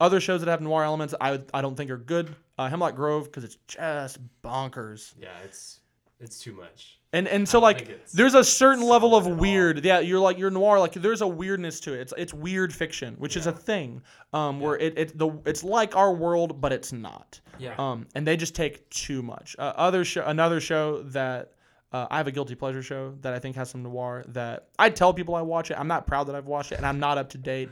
other 0.00 0.20
shows 0.20 0.40
that 0.40 0.48
have 0.50 0.60
noir 0.60 0.84
elements, 0.84 1.14
I 1.20 1.32
would- 1.32 1.50
I 1.54 1.62
don't 1.62 1.74
think 1.76 1.90
are 1.90 1.96
good. 1.98 2.34
Uh, 2.58 2.68
Hemlock 2.68 2.94
Grove 2.94 3.24
because 3.24 3.44
it's 3.44 3.56
just 3.68 4.18
bonkers, 4.42 5.14
Yeah. 5.20 5.28
It's 5.44 5.80
it's 6.18 6.38
too 6.38 6.52
much. 6.54 6.98
and 7.12 7.28
and 7.28 7.46
so 7.46 7.60
like 7.60 8.06
there's 8.12 8.32
a 8.34 8.42
certain 8.42 8.82
level 8.82 9.14
of 9.14 9.24
solid 9.24 9.34
at 9.34 9.38
all. 9.38 9.42
weird. 9.42 9.84
Yeah, 9.84 9.98
you're 9.98 10.18
like 10.20 10.38
you're 10.38 10.50
noir. 10.50 10.80
Like 10.80 10.94
there's 10.94 11.20
a 11.20 11.26
weirdness 11.28 11.78
to 11.80 11.92
it. 11.92 12.00
It's 12.00 12.14
it's 12.16 12.32
weird 12.32 12.72
fiction, 12.74 13.16
which 13.18 13.36
is 13.36 13.46
a 13.46 13.52
thing. 13.52 14.00
Um, 14.32 14.58
where 14.60 14.78
it, 14.78 14.98
it 14.98 15.18
the 15.18 15.30
it's 15.44 15.62
like 15.62 15.94
our 15.94 16.14
world, 16.14 16.58
but 16.60 16.72
it's 16.72 16.90
not. 16.92 17.38
Yeah. 17.58 17.74
Um, 17.78 18.06
and 18.14 18.26
they 18.26 18.36
just 18.38 18.54
take 18.54 18.88
too 18.88 19.22
much. 19.22 19.56
Uh, 19.58 19.72
other 19.76 20.04
show, 20.06 20.24
another 20.24 20.58
show 20.58 21.02
that 21.02 21.52
uh, 21.92 22.06
I 22.10 22.16
have 22.16 22.26
a 22.28 22.32
guilty 22.32 22.54
pleasure 22.54 22.82
show 22.82 23.14
that 23.20 23.34
I 23.34 23.38
think 23.38 23.54
has 23.56 23.68
some 23.68 23.82
noir 23.82 24.24
that 24.28 24.68
I 24.78 24.88
tell 24.88 25.12
people 25.12 25.34
I 25.34 25.42
watch 25.42 25.70
it. 25.70 25.78
I'm 25.78 25.88
not 25.88 26.06
proud 26.06 26.28
that 26.28 26.34
I've 26.34 26.46
watched 26.46 26.72
it, 26.72 26.76
and 26.78 26.86
I'm 26.86 26.98
not 26.98 27.18
up 27.18 27.28
to 27.30 27.38
date. 27.38 27.68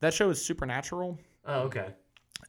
That 0.00 0.14
show 0.14 0.30
is 0.30 0.40
Supernatural. 0.44 1.18
Oh, 1.46 1.60
okay. 1.62 1.88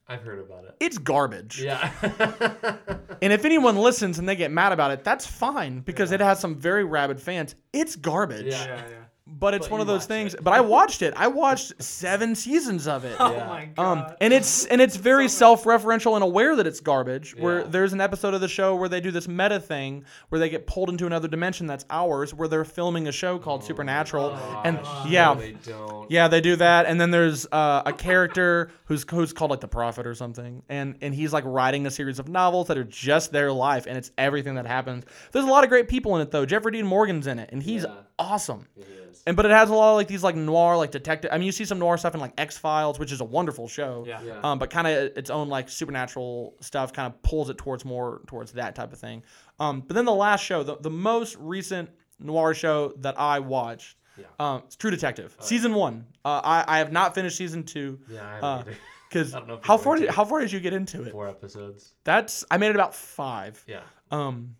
I've 0.07 0.21
heard 0.21 0.39
about 0.39 0.65
it. 0.65 0.75
It's 0.79 0.97
garbage. 0.97 1.61
Yeah. 1.61 1.91
And 3.23 3.31
if 3.31 3.45
anyone 3.45 3.77
listens 3.77 4.19
and 4.19 4.27
they 4.27 4.35
get 4.35 4.51
mad 4.51 4.73
about 4.73 4.91
it, 4.91 5.05
that's 5.05 5.25
fine 5.25 5.79
because 5.79 6.11
it 6.11 6.19
has 6.19 6.41
some 6.41 6.55
very 6.55 6.83
rabid 6.83 7.21
fans. 7.21 7.55
It's 7.71 7.95
garbage. 7.95 8.47
Yeah. 8.47 8.65
yeah. 8.65 9.02
But 9.25 9.53
it's 9.53 9.67
But 9.67 9.71
one 9.71 9.81
of 9.81 9.87
those 9.87 10.05
things. 10.05 10.33
it. 10.33 10.43
But 10.43 10.53
I 10.53 10.59
watched 10.75 11.01
it. 11.01 11.13
I 11.15 11.27
watched 11.27 11.81
seven 11.81 12.35
seasons 12.35 12.87
of 12.87 13.05
it. 13.05 13.15
Oh 13.23 13.31
Yeah. 13.33 13.47
my 13.47 13.65
god. 13.73 13.97
Um, 14.09 14.15
and 14.19 14.33
it's 14.33 14.65
and 14.65 14.81
it's 14.81 14.97
very 14.97 15.29
self-referential 15.29 16.15
and 16.15 16.23
aware 16.23 16.57
that 16.57 16.67
it's 16.67 16.81
garbage. 16.81 17.33
Where 17.37 17.59
Yeah. 17.61 17.67
there's 17.69 17.93
an 17.93 18.01
episode 18.01 18.33
of 18.33 18.41
the 18.41 18.49
show 18.49 18.75
where 18.75 18.89
they 18.89 18.99
do 18.99 19.11
this 19.11 19.27
meta 19.29 19.61
thing 19.61 20.03
where 20.27 20.39
they 20.39 20.49
get 20.49 20.67
pulled 20.67 20.89
into 20.89 21.05
another 21.05 21.29
dimension 21.29 21.67
that's 21.67 21.85
ours, 21.89 22.33
where 22.33 22.49
they're 22.49 22.65
filming 22.65 23.07
a 23.07 23.13
show 23.13 23.39
called 23.39 23.63
Supernatural, 23.63 24.31
and 24.65 24.77
yeah, 25.07 25.33
no, 25.33 25.35
they 25.39 25.51
don't. 25.63 26.11
yeah, 26.11 26.27
they 26.27 26.41
do 26.41 26.57
that. 26.57 26.85
And 26.85 26.99
then 26.99 27.11
there's 27.11 27.45
uh, 27.53 27.83
a 27.85 27.93
character 27.93 28.71
who's 28.85 29.05
who's 29.09 29.31
called 29.31 29.51
like 29.51 29.61
the 29.61 29.67
Prophet 29.69 30.05
or 30.05 30.15
something, 30.15 30.63
and 30.67 30.97
and 31.01 31.15
he's 31.15 31.31
like 31.31 31.45
writing 31.45 31.85
a 31.87 31.91
series 31.91 32.19
of 32.19 32.27
novels 32.27 32.67
that 32.67 32.77
are 32.77 32.83
just 32.83 33.31
their 33.31 33.53
life, 33.53 33.85
and 33.87 33.97
it's 33.97 34.11
everything 34.17 34.55
that 34.55 34.65
happens. 34.67 35.05
There's 35.31 35.45
a 35.45 35.49
lot 35.49 35.63
of 35.63 35.69
great 35.69 35.87
people 35.87 36.13
in 36.17 36.21
it 36.21 36.31
though. 36.31 36.45
Jeffrey 36.45 36.73
Dean 36.73 36.85
Morgan's 36.85 37.25
in 37.27 37.39
it, 37.39 37.49
and 37.53 37.63
he's 37.63 37.83
Yeah. 37.83 37.91
awesome. 38.19 38.67
It 39.13 39.17
is. 39.17 39.23
And 39.27 39.35
but 39.37 39.45
it 39.45 39.51
has 39.51 39.69
a 39.69 39.73
lot 39.73 39.91
of 39.91 39.95
like 39.97 40.07
these 40.07 40.23
like 40.23 40.35
noir 40.35 40.77
like 40.77 40.91
detective. 40.91 41.29
I 41.33 41.37
mean, 41.37 41.45
you 41.45 41.51
see 41.51 41.65
some 41.65 41.79
noir 41.79 41.97
stuff 41.97 42.13
in 42.13 42.19
like 42.19 42.33
X 42.37 42.57
Files, 42.57 42.99
which 42.99 43.11
is 43.11 43.21
a 43.21 43.25
wonderful 43.25 43.67
show. 43.67 44.03
Yeah. 44.07 44.21
Yeah. 44.23 44.39
Um, 44.43 44.59
but 44.59 44.69
kind 44.69 44.87
of 44.87 45.15
its 45.17 45.29
own 45.29 45.49
like 45.49 45.69
supernatural 45.69 46.55
stuff 46.61 46.93
kind 46.93 47.11
of 47.13 47.21
pulls 47.23 47.49
it 47.49 47.57
towards 47.57 47.85
more 47.85 48.21
towards 48.27 48.51
that 48.53 48.75
type 48.75 48.91
of 48.93 48.99
thing. 48.99 49.23
Um, 49.59 49.81
but 49.81 49.93
then 49.93 50.05
the 50.05 50.13
last 50.13 50.43
show, 50.43 50.63
the, 50.63 50.77
the 50.77 50.89
most 50.89 51.35
recent 51.39 51.89
noir 52.19 52.53
show 52.53 52.93
that 52.97 53.19
I 53.19 53.39
watched, 53.39 53.97
Yeah. 54.17 54.25
um, 54.39 54.63
it's 54.65 54.75
True 54.75 54.91
Detective, 54.91 55.35
season 55.39 55.73
one. 55.73 56.05
Uh, 56.25 56.41
I 56.43 56.65
I 56.67 56.77
have 56.79 56.91
not 56.91 57.13
finished 57.15 57.37
season 57.37 57.63
two. 57.63 57.99
yeah. 58.09 58.21
I 58.21 58.33
haven't 58.35 58.43
Uh, 58.43 58.59
either. 58.61 58.77
Because 59.09 59.33
I 59.35 59.39
don't 59.39 59.47
know 59.47 59.59
how 59.61 59.77
far 59.77 59.97
did 59.97 60.09
how 60.09 60.25
far 60.25 60.39
did 60.39 60.51
you 60.51 60.59
get 60.59 60.73
into 60.73 61.03
it? 61.03 61.11
Four 61.11 61.27
episodes. 61.27 61.93
That's 62.03 62.43
I 62.49 62.57
made 62.57 62.69
it 62.69 62.75
about 62.75 62.95
five. 62.95 63.63
Yeah. 63.67 63.81
Um, 64.11 64.55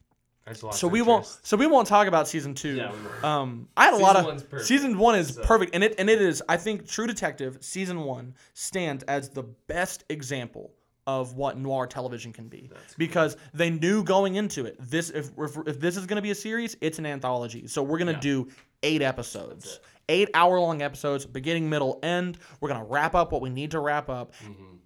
I 0.45 0.51
just 0.51 0.63
lost 0.63 0.79
so 0.79 0.87
we 0.87 1.01
won't 1.01 1.25
so 1.43 1.55
we 1.55 1.67
won't 1.67 1.87
talk 1.87 2.07
about 2.07 2.27
season 2.27 2.53
two. 2.53 2.75
Yeah, 2.75 2.91
we 2.91 2.97
won't. 2.97 3.23
Um, 3.23 3.67
I 3.77 3.85
had 3.85 3.93
a 3.93 3.97
lot 3.97 4.15
of 4.17 4.25
perfect, 4.49 4.65
season 4.67 4.97
one 4.97 5.15
is 5.15 5.35
so- 5.35 5.43
perfect, 5.43 5.73
and 5.73 5.83
it 5.83 5.95
and 5.97 6.09
it 6.09 6.21
is. 6.21 6.43
I 6.49 6.57
think 6.57 6.87
True 6.87 7.07
Detective 7.07 7.57
season 7.61 8.01
one 8.01 8.35
stands 8.53 9.03
as 9.05 9.29
the 9.29 9.43
best 9.43 10.03
example 10.09 10.71
of 11.05 11.33
what 11.35 11.57
noir 11.57 11.85
television 11.85 12.31
can 12.31 12.47
be 12.47 12.69
because 12.97 13.35
they 13.53 13.69
knew 13.69 14.03
going 14.05 14.35
into 14.35 14.65
it 14.65 14.77
this 14.79 15.09
if 15.09 15.29
if, 15.37 15.57
if 15.67 15.79
this 15.79 15.97
is 15.97 16.05
going 16.05 16.15
to 16.17 16.21
be 16.21 16.31
a 16.31 16.35
series, 16.35 16.75
it's 16.81 16.99
an 16.99 17.05
anthology. 17.05 17.67
So 17.67 17.81
we're 17.83 17.97
going 17.97 18.07
to 18.07 18.13
Yeah. 18.13 18.19
do 18.19 18.47
eight 18.83 19.01
episodes. 19.01 19.79
Eight 20.09 20.29
hour 20.33 20.59
long 20.59 20.81
episodes, 20.81 21.25
beginning, 21.25 21.69
middle, 21.69 21.99
end. 22.03 22.37
We're 22.59 22.69
gonna 22.69 22.85
wrap 22.85 23.15
up 23.15 23.31
what 23.31 23.41
we 23.41 23.49
need 23.49 23.71
to 23.71 23.79
wrap 23.79 24.09
up, 24.09 24.33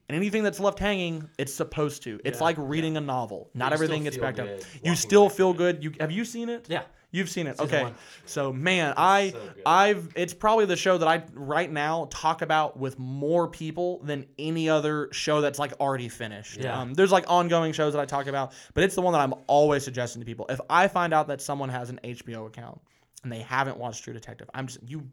and 0.10 0.16
anything 0.16 0.44
that's 0.44 0.60
left 0.60 0.80
hanging, 0.80 1.30
it's 1.38 1.54
supposed 1.54 2.04
to. 2.04 2.20
It's 2.24 2.38
Mm-hmm. 2.38 2.44
Yeah, 2.44 2.46
like 2.46 2.56
reading 2.60 2.98
a 2.98 3.02
novel. 3.02 3.50
Not 3.54 3.72
you 3.72 3.74
everything 3.74 4.04
gets 4.04 4.16
feel 4.16 4.26
backed 4.26 4.40
up. 4.40 4.48
You 4.84 4.96
still 4.96 5.30
feel 5.30 5.54
good. 5.54 5.84
You 5.84 5.94
have 6.00 6.12
you 6.12 6.24
seen 6.24 6.50
it? 6.50 6.68
Yeah. 6.70 6.84
You've 7.10 7.30
seen 7.30 7.48
it. 7.48 7.58
Season 7.58 7.74
okay. 7.74 7.84
one. 7.84 7.96
So 8.26 8.52
man, 8.52 8.94
I 8.98 9.32
so 9.32 9.42
I've 9.66 10.10
it's 10.16 10.34
probably 10.34 10.66
the 10.66 10.76
show 10.76 10.98
that 10.98 11.08
I 11.08 11.24
right 11.34 11.72
now 11.72 12.08
talk 12.12 12.42
about 12.42 12.78
with 12.78 13.00
more 13.00 13.48
people 13.48 14.00
than 14.04 14.26
any 14.38 14.70
other 14.70 15.10
show 15.14 15.40
that's 15.40 15.58
like 15.58 15.74
already 15.80 16.10
finished. 16.10 16.60
Yeah. 16.60 16.80
Um, 16.80 16.94
there's 16.94 17.12
like 17.12 17.26
ongoing 17.28 17.72
shows 17.72 17.94
that 17.94 18.00
I 18.00 18.06
talk 18.06 18.28
about, 18.28 18.54
but 18.74 18.84
it's 18.84 18.96
the 18.96 19.02
one 19.02 19.14
that 19.14 19.22
I'm 19.22 19.34
always 19.48 19.84
suggesting 19.84 20.22
to 20.22 20.26
people. 20.26 20.46
If 20.50 20.60
I 20.70 20.90
find 20.90 21.14
out 21.14 21.28
that 21.30 21.42
someone 21.42 21.70
has 21.70 21.90
an 21.90 22.00
HBO 22.04 22.46
account 22.46 22.82
and 23.24 23.32
they 23.32 23.40
haven't 23.40 23.78
watched 23.78 24.04
True 24.04 24.14
Detective, 24.14 24.50
I'm 24.54 24.68
just 24.68 24.80
you 24.88 25.04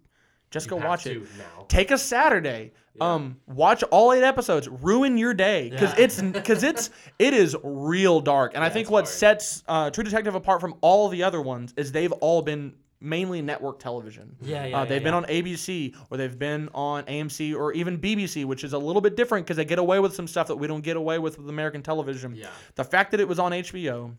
just 0.50 0.66
You 0.66 0.70
go 0.70 0.76
watch 0.86 1.06
it. 1.06 1.20
now. 1.36 1.64
Take 1.68 1.90
a 1.90 1.98
Saturday. 1.98 2.72
Um, 3.00 3.38
watch 3.48 3.82
all 3.84 4.12
eight 4.12 4.22
episodes. 4.22 4.68
Ruin 4.68 5.18
your 5.18 5.34
day 5.34 5.68
because 5.70 5.92
Yeah. 5.98 6.04
it's 6.04 6.22
because 6.22 6.62
it's 6.62 6.90
it 7.18 7.34
is 7.34 7.56
real 7.64 8.20
dark. 8.20 8.52
And 8.54 8.62
I 8.62 8.68
think 8.68 8.88
what 8.88 9.04
hard. 9.04 9.08
sets 9.08 9.64
uh, 9.66 9.90
True 9.90 10.04
Detective 10.04 10.34
apart 10.36 10.60
from 10.60 10.76
all 10.80 11.08
the 11.08 11.24
other 11.24 11.40
ones 11.42 11.74
is 11.76 11.90
they've 11.90 12.12
all 12.12 12.40
been 12.42 12.74
mainly 13.00 13.42
network 13.42 13.80
television. 13.80 14.36
Yeah, 14.40 14.64
yeah, 14.64 14.78
Uh, 14.78 14.84
they've 14.84 15.02
yeah, 15.02 15.10
been 15.10 15.12
yeah. 15.12 15.18
on 15.18 15.24
ABC 15.24 15.94
or 16.10 16.16
they've 16.16 16.38
been 16.38 16.68
on 16.72 17.02
AMC 17.04 17.54
or 17.54 17.72
even 17.72 17.98
BBC, 17.98 18.44
which 18.44 18.62
is 18.64 18.72
a 18.74 18.78
little 18.78 19.02
bit 19.02 19.16
different 19.16 19.44
because 19.44 19.56
they 19.56 19.64
get 19.64 19.78
away 19.80 19.98
with 19.98 20.14
some 20.14 20.28
stuff 20.28 20.46
that 20.46 20.56
we 20.56 20.68
don't 20.68 20.82
get 20.82 20.96
away 20.96 21.18
with 21.18 21.36
with 21.36 21.48
American 21.48 21.82
television. 21.82 22.34
Yeah. 22.36 22.46
The 22.76 22.84
fact 22.84 23.10
that 23.10 23.18
it 23.20 23.26
was 23.26 23.38
on 23.40 23.50
HBO, 23.52 24.16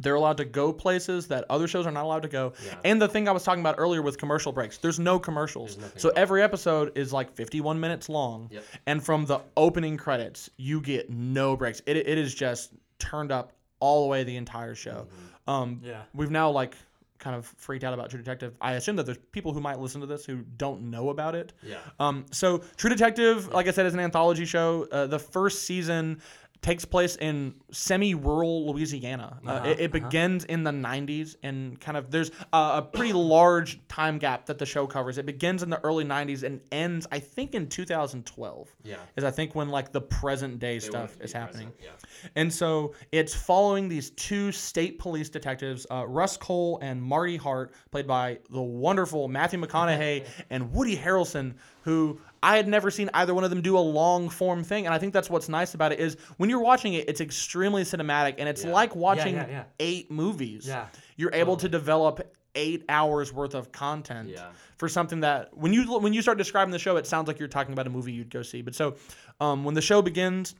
they're 0.00 0.14
allowed 0.16 0.36
to 0.38 0.44
go 0.44 0.72
places 0.72 1.26
that 1.28 1.44
other 1.50 1.68
shows 1.68 1.86
are 1.86 1.90
not 1.92 2.04
allowed 2.04 2.22
to 2.22 2.28
go. 2.28 2.52
Yeah. 2.66 2.74
And 2.84 3.00
the 3.00 3.08
thing 3.08 3.28
I 3.28 3.32
was 3.32 3.44
talking 3.44 3.60
about 3.60 3.76
earlier 3.78 4.02
with 4.02 4.18
commercial 4.18 4.50
breaks, 4.52 4.78
there's 4.78 4.98
no 4.98 5.18
commercials. 5.18 5.76
There's 5.76 5.92
So 6.02 6.08
at 6.10 6.16
all. 6.16 6.22
every 6.22 6.42
episode 6.42 6.96
is 6.96 7.12
like 7.12 7.32
51 7.32 7.78
minutes 7.78 8.08
long. 8.08 8.48
Yep. 8.50 8.64
And 8.86 9.04
from 9.04 9.24
the 9.26 9.40
opening 9.56 9.96
credits, 9.96 10.50
you 10.56 10.80
get 10.80 11.10
no 11.10 11.56
breaks. 11.56 11.80
It, 11.86 11.96
it 11.96 12.18
is 12.18 12.34
just 12.34 12.70
turned 12.98 13.30
up 13.32 13.52
all 13.80 14.02
the 14.04 14.08
way 14.08 14.24
the 14.24 14.36
entire 14.36 14.74
show. 14.74 15.06
Um, 15.46 15.80
Yeah. 15.84 16.02
we've 16.14 16.30
now 16.30 16.50
like 16.50 16.74
kind 17.18 17.36
of 17.36 17.46
freaked 17.56 17.84
out 17.84 17.94
about 17.94 18.10
True 18.10 18.18
Detective. 18.18 18.54
I 18.60 18.72
assume 18.72 18.96
that 18.96 19.06
there's 19.06 19.18
people 19.32 19.52
who 19.52 19.60
might 19.60 19.78
listen 19.78 20.00
to 20.02 20.06
this 20.06 20.26
who 20.26 20.38
don't 20.58 20.90
know 20.90 21.08
about 21.10 21.34
it. 21.34 21.52
Yeah. 21.62 21.76
Um, 21.98 22.26
so 22.32 22.58
True 22.76 22.90
Detective, 22.90 23.48
like 23.52 23.66
I 23.66 23.70
said, 23.70 23.86
is 23.86 23.94
an 23.94 24.00
anthology 24.00 24.44
show. 24.44 24.86
Uh, 24.92 25.06
the 25.06 25.18
first 25.18 25.62
season 25.62 26.20
takes 26.64 26.86
place 26.86 27.16
in 27.16 27.54
semi-rural 27.70 28.66
Louisiana. 28.72 29.38
Uh, 29.46 29.50
Uh-huh, 29.50 29.68
it, 29.68 29.80
it 29.80 29.92
begins 29.92 30.44
in 30.46 30.64
the 30.64 30.70
90s 30.70 31.36
and 31.42 31.78
kind 31.78 31.98
of 31.98 32.10
there's 32.10 32.30
a, 32.54 32.56
a 32.76 32.82
pretty 32.82 33.12
large 33.12 33.86
time 33.88 34.18
gap 34.18 34.46
that 34.46 34.58
the 34.58 34.64
show 34.64 34.86
covers. 34.86 35.18
It 35.18 35.26
begins 35.26 35.62
in 35.62 35.68
the 35.68 35.78
early 35.84 36.04
90s 36.04 36.42
and 36.42 36.60
ends, 36.72 37.06
I 37.12 37.18
think, 37.18 37.54
in 37.54 37.68
2012. 37.68 38.74
Yeah. 38.82 38.96
Is 39.16 39.24
I 39.24 39.30
think 39.30 39.54
when 39.54 39.68
like 39.68 39.92
the 39.92 40.00
present 40.00 40.58
day 40.58 40.78
They 40.78 40.86
stuff 40.86 41.20
is 41.20 41.32
happening. 41.32 41.70
present, 41.72 41.96
Yeah. 42.02 42.30
And 42.34 42.50
so 42.52 42.94
it's 43.12 43.34
following 43.34 43.88
these 43.88 44.10
two 44.10 44.50
state 44.50 44.98
police 44.98 45.28
detectives, 45.28 45.86
uh, 45.90 46.06
Rust 46.06 46.40
Cohle 46.40 46.78
and 46.80 47.02
Marty 47.02 47.36
Hart, 47.36 47.72
played 47.90 48.06
by 48.06 48.38
the 48.50 48.62
wonderful 48.62 49.28
Matthew 49.28 49.60
McConaughey 49.60 50.24
and 50.50 50.72
Woody 50.72 50.96
Harrelson, 50.96 51.54
who 51.82 52.18
I 52.44 52.56
had 52.56 52.68
never 52.68 52.90
seen 52.90 53.08
either 53.14 53.32
one 53.34 53.42
of 53.42 53.48
them 53.48 53.62
do 53.62 53.78
a 53.78 53.80
long 53.80 54.28
form 54.28 54.62
thing. 54.64 54.84
And 54.84 54.94
I 54.94 54.98
think 54.98 55.14
that's 55.14 55.30
what's 55.30 55.48
nice 55.48 55.72
about 55.72 55.92
it 55.92 55.98
is 55.98 56.18
when 56.36 56.50
you're 56.50 56.60
watching 56.60 56.92
it, 56.92 57.08
it's 57.08 57.22
extremely 57.22 57.84
cinematic 57.84 58.34
and 58.36 58.46
it's 58.46 58.64
Yeah. 58.64 58.70
like 58.72 58.94
watching 58.94 59.34
yeah, 59.36 59.48
yeah. 59.48 59.64
eight 59.80 60.10
movies. 60.10 60.66
Yeah. 60.68 60.88
You're 61.16 61.32
able 61.32 61.56
to 61.56 61.70
develop 61.70 62.20
eight 62.54 62.84
hours 62.90 63.32
worth 63.32 63.54
of 63.54 63.72
content 63.72 64.28
Yeah. 64.28 64.48
for 64.76 64.90
something 64.90 65.20
that 65.20 65.56
when 65.56 65.72
you 65.72 65.98
when 65.98 66.12
you 66.12 66.20
start 66.20 66.36
describing 66.36 66.70
the 66.70 66.78
show, 66.78 66.98
it 66.98 67.06
sounds 67.06 67.28
like 67.28 67.38
you're 67.38 67.48
talking 67.48 67.72
about 67.72 67.86
a 67.86 67.90
movie 67.90 68.12
you'd 68.12 68.28
go 68.30 68.42
see. 68.42 68.60
But 68.60 68.74
so 68.74 68.96
um, 69.40 69.64
when 69.64 69.74
the 69.74 69.80
show 69.80 70.02
begins, 70.02 70.54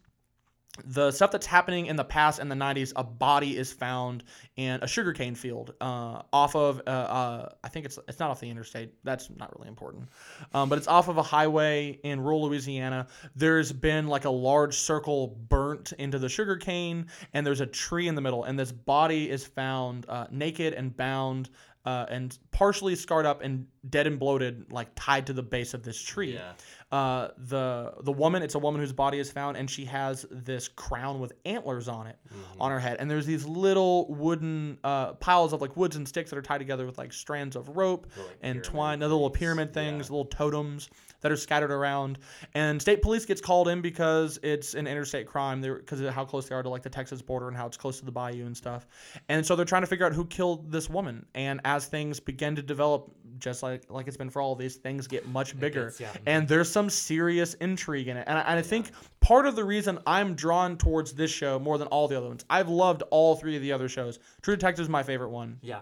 the 0.85 1.13
stuff 1.13 1.31
that's 1.31 1.47
happening 1.47 1.87
in 1.87 1.97
the 1.97 2.05
past 2.05 2.41
in 2.41 2.49
the 2.49 2.55
90s, 2.55 2.93
a 2.97 3.05
body 3.05 3.57
is 3.57 3.73
found 3.73 4.25
in 4.57 4.81
a 4.83 4.89
sugarcane 4.89 5.35
field 5.35 5.75
uh, 5.81 6.23
off 6.33 6.57
of, 6.57 6.83
uh, 6.87 6.91
uh, 6.91 7.49
I 7.63 7.69
think 7.69 7.87
it's 7.87 7.99
it's 8.09 8.19
not 8.19 8.31
off 8.31 8.41
the 8.41 8.51
interstate. 8.51 8.93
That's 9.05 9.31
not 9.31 9.57
really 9.57 9.69
important. 9.69 10.09
Um, 10.53 10.69
but 10.69 10.79
it's 10.79 10.89
off 10.89 11.09
of 11.09 11.17
a 11.17 11.23
highway 11.23 12.01
in 12.03 12.21
rural 12.21 12.43
Louisiana. 12.43 13.07
There's 13.37 13.73
been 13.73 14.09
like 14.09 14.25
a 14.25 14.31
large 14.31 14.77
circle 14.77 15.39
burnt 15.49 15.93
into 15.93 16.19
the 16.19 16.29
sugarcane, 16.29 17.07
and 17.33 17.47
there's 17.47 17.61
a 17.61 17.67
tree 17.67 18.09
in 18.09 18.17
the 18.17 18.21
middle. 18.21 18.45
And 18.45 18.59
this 18.59 18.73
body 18.73 19.31
is 19.31 19.47
found 19.47 20.07
uh, 20.09 20.27
naked 20.31 20.75
and 20.75 20.97
bound 20.97 21.51
uh, 21.85 22.07
and 22.09 22.37
partially 22.51 22.97
scarred 22.97 23.27
up 23.27 23.43
and 23.43 23.67
dead 23.91 24.07
and 24.07 24.19
bloated, 24.19 24.73
like 24.73 24.89
tied 24.95 25.27
to 25.27 25.33
the 25.33 25.43
base 25.43 25.75
of 25.75 25.83
this 25.83 26.01
tree. 26.01 26.35
Yeah. 26.35 26.53
Uh, 26.93 27.29
the 27.39 27.93
the 28.03 28.13
woman, 28.13 28.43
it's 28.43 28.55
a 28.55 28.59
woman 28.59 28.81
whose 28.81 28.93
body 28.93 29.19
is 29.19 29.31
found, 29.31 29.57
and 29.57 29.69
she 29.69 29.85
has 29.87 30.25
this 30.31 30.69
crown 30.69 31.19
with 31.21 31.33
antlers 31.45 31.89
on 31.89 32.07
it 32.07 32.17
Mm-hmm. 32.33 32.63
on 32.63 32.71
her 32.71 32.79
head. 32.81 32.97
And 33.01 33.11
there's 33.11 33.27
these 33.27 33.45
little 33.45 34.07
wooden 34.15 34.79
uh, 34.85 35.15
piles 35.15 35.53
of 35.53 35.61
like 35.61 35.77
woods 35.77 35.97
and 35.97 36.07
sticks 36.07 36.31
that 36.31 36.37
are 36.37 36.43
tied 36.43 36.59
together 36.59 36.87
with 36.87 36.97
like 36.99 37.13
strands 37.13 37.57
of 37.57 37.77
rope 37.77 38.07
Little, 38.11 38.25
like, 38.31 38.39
and 38.43 38.63
twine, 38.65 38.99
the 39.01 39.09
little 39.09 39.29
things. 39.29 39.39
pyramid 39.39 39.69
Yeah. 39.69 39.75
things, 39.75 40.11
little 40.11 40.25
totems 40.27 40.89
that 41.21 41.33
are 41.33 41.37
scattered 41.37 41.71
around. 41.73 42.19
And 42.55 42.81
state 42.81 43.03
police 43.03 43.25
gets 43.25 43.41
called 43.41 43.69
in 43.69 43.81
because 43.81 44.39
it's 44.43 44.75
an 44.75 44.87
interstate 44.87 45.27
crime 45.27 45.61
because 45.63 46.01
of 46.01 46.13
how 46.15 46.25
close 46.25 46.49
they 46.49 46.55
are 46.55 46.63
to 46.63 46.69
like 46.69 46.83
the 46.83 46.91
Texas 46.91 47.23
border 47.23 47.49
and 47.49 47.57
how 47.57 47.67
it's 47.67 47.77
close 47.77 47.99
to 47.99 48.05
the 48.05 48.13
bayou 48.13 48.47
and 48.47 48.57
stuff. 48.57 48.87
And 49.29 49.45
so 49.45 49.57
they're 49.57 49.65
trying 49.65 49.83
to 49.83 49.87
figure 49.89 50.07
out 50.07 50.13
who 50.13 50.25
killed 50.27 50.71
this 50.71 50.89
woman. 50.89 51.27
And 51.35 51.61
as 51.65 51.87
things 51.87 52.21
begin 52.21 52.55
to 52.57 52.63
develop, 52.63 53.11
just 53.39 53.63
like 53.63 53.74
like 53.89 54.09
it's 54.09 54.17
been 54.17 54.31
for 54.31 54.41
all 54.43 54.55
these, 54.55 54.77
things 54.77 55.07
get 55.07 55.27
much 55.29 55.59
bigger. 55.59 55.85
gets- 55.87 56.01
yeah. 56.01 56.13
And 56.27 56.47
there's 56.49 56.71
some 56.71 56.89
serious 56.91 57.55
intrigue 57.55 58.09
in 58.09 58.17
it. 58.17 58.25
And 58.27 58.39
I, 58.39 58.43
and 58.43 58.59
I 58.59 58.63
think 58.63 58.91
part 59.21 59.47
of 59.47 59.57
the 59.57 59.65
reason 59.65 59.99
I'm 60.07 60.35
drawn 60.35 60.77
towards 60.77 61.13
this 61.13 61.31
show 61.31 61.59
more 61.59 61.79
than 61.79 61.89
all 61.89 62.09
the 62.09 62.17
other 62.17 62.29
ones, 62.29 62.45
I've 62.51 62.69
loved 62.69 63.03
all 63.11 63.37
three 63.37 63.57
of 63.57 63.63
the 63.63 63.73
other 63.73 63.89
shows. 63.89 64.19
True 64.43 64.57
Detective 64.57 64.83
is 64.85 64.89
my 64.89 65.03
favorite 65.03 65.31
one 65.31 65.59
Yeah. 65.63 65.81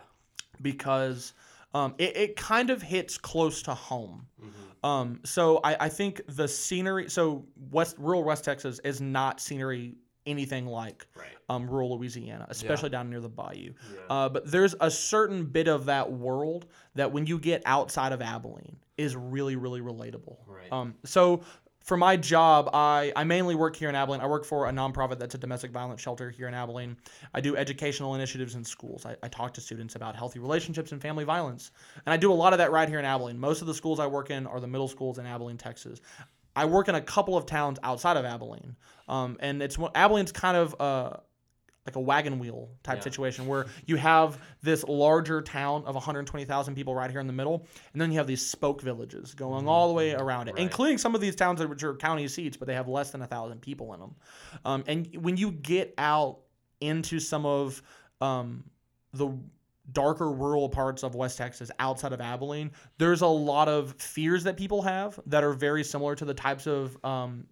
because 0.61 1.33
um, 1.75 1.95
it, 1.99 2.17
it 2.17 2.37
kind 2.37 2.71
of 2.71 2.83
hits 2.83 3.19
close 3.19 3.63
to 3.63 3.75
home. 3.75 4.27
Um, 4.85 5.21
so 5.25 5.61
I, 5.63 5.77
I 5.87 5.89
think 5.89 6.21
the 6.27 6.49
scenery, 6.49 7.09
so 7.09 7.47
West 7.71 7.97
rural 7.99 8.25
West 8.25 8.43
Texas 8.45 8.81
is 8.83 9.01
not 9.01 9.41
scenery 9.41 9.95
anything 10.27 10.67
like 10.67 11.07
Right. 11.17 11.27
um, 11.49 11.69
rural 11.69 11.97
Louisiana, 11.99 12.47
especially 12.49 12.91
down 12.91 13.11
near 13.11 13.21
the 13.21 13.29
bayou. 13.29 13.73
Yeah. 13.93 14.01
Uh, 14.09 14.29
but 14.29 14.51
there's 14.51 14.75
a 14.81 14.91
certain 14.91 15.45
bit 15.45 15.69
of 15.69 15.87
that 15.87 16.11
world 16.13 16.67
that 16.95 17.11
when 17.13 17.27
you 17.27 17.39
get 17.39 17.63
outside 17.67 18.13
of 18.13 18.23
Abilene 18.23 18.77
is 18.97 19.17
really, 19.17 19.57
really 19.57 19.81
relatable. 19.81 20.37
Right. 20.47 20.71
Um, 20.73 20.95
so 21.05 21.43
for 21.81 21.97
my 21.97 22.17
job, 22.17 22.71
I, 22.73 23.13
I 23.17 23.25
mainly 23.25 23.57
work 23.57 23.75
here 23.75 23.89
in 23.89 23.97
Abilene. 23.97 24.21
I 24.21 24.27
work 24.27 24.45
for 24.45 24.69
a 24.69 24.71
nonprofit 24.71 25.19
that's 25.19 25.35
a 25.35 25.39
domestic 25.39 25.73
violence 25.73 26.01
shelter 26.01 26.31
here 26.31 26.47
in 26.47 26.55
Abilene. 26.55 26.97
I 27.35 27.41
do 27.41 27.57
educational 27.57 28.15
initiatives 28.15 28.55
in 28.55 28.63
schools. 28.63 29.05
I, 29.05 29.17
I 29.25 29.27
talk 29.29 29.53
to 29.55 29.61
students 29.61 29.97
about 29.97 30.15
healthy 30.15 30.39
relationships 30.39 30.93
and 30.93 31.03
family 31.03 31.25
violence. 31.25 31.73
And 32.07 32.13
I 32.13 32.17
do 32.17 32.31
a 32.33 32.35
lot 32.35 32.53
of 32.53 32.59
that 32.61 32.71
right 32.71 32.89
here 32.89 33.01
in 33.01 33.05
Abilene. 33.05 33.37
Most 33.39 33.63
of 33.63 33.67
the 33.67 33.75
schools 33.75 33.99
I 33.99 34.07
work 34.07 34.31
in 34.31 34.47
are 34.47 34.61
the 34.61 34.69
middle 34.69 34.87
schools 34.87 35.19
in 35.19 35.27
Abilene, 35.27 35.57
Texas. 35.59 36.01
I 36.55 36.65
work 36.67 36.89
in 36.89 36.95
a 36.95 37.01
couple 37.01 37.37
of 37.37 37.47
towns 37.47 37.79
outside 37.83 38.17
of 38.17 38.25
Abilene. 38.25 38.77
Um, 39.09 39.37
and 39.41 39.63
it's 39.63 39.77
Abilene's 39.95 40.33
kind 40.33 40.57
of 40.57 40.75
uh, 40.81 41.17
like 41.87 41.97
a 41.97 42.01
wagon 42.01 42.39
wheel 42.39 42.71
type 42.83 42.99
Yeah. 42.99 43.03
situation 43.03 43.47
where 43.47 43.67
you 43.87 43.97
have 43.97 44.39
this 44.63 44.85
larger 44.85 45.43
town 45.43 45.85
of 45.85 45.95
120,000 45.97 46.75
people 46.75 46.95
right 46.95 47.11
here 47.11 47.21
in 47.21 47.27
the 47.27 47.33
middle, 47.33 47.67
and 47.93 48.01
then 48.01 48.13
you 48.13 48.19
have 48.19 48.27
these 48.27 48.47
spoke 48.47 48.81
villages 48.83 49.35
going 49.35 49.67
all 49.67 49.89
the 49.89 49.95
way 49.95 50.13
around 50.15 50.49
it, 50.49 50.55
Right. 50.55 50.63
including 50.63 50.99
some 50.99 51.15
of 51.15 51.21
these 51.21 51.35
towns 51.35 51.65
which 51.65 51.83
are 51.83 51.95
county 51.97 52.29
seats, 52.29 52.57
but 52.57 52.69
they 52.69 52.75
have 52.75 52.87
less 52.89 53.11
than 53.11 53.23
a 53.23 53.27
thousand 53.27 53.61
people 53.63 53.93
in 53.95 54.01
them. 54.01 54.15
Um, 54.65 54.85
and 54.87 55.09
when 55.17 55.37
you 55.37 55.51
get 55.51 55.93
out 55.99 56.39
into 56.81 57.19
some 57.19 57.45
of 57.47 57.83
um, 58.21 58.63
the 59.13 59.29
darker 59.91 60.31
rural 60.31 60.69
parts 60.69 61.03
of 61.03 61.15
West 61.15 61.37
Texas 61.37 61.71
outside 61.79 62.13
of 62.13 62.21
Abilene, 62.21 62.71
there's 62.99 63.23
a 63.23 63.27
lot 63.27 63.69
of 63.69 63.95
fears 63.99 64.45
that 64.45 64.57
people 64.57 64.83
have 64.83 65.19
that 65.27 65.43
are 65.43 65.53
very 65.53 65.83
similar 65.83 66.15
to 66.15 66.25
the 66.25 66.35
types 66.35 66.67
of 66.67 66.97
um, 67.05 67.47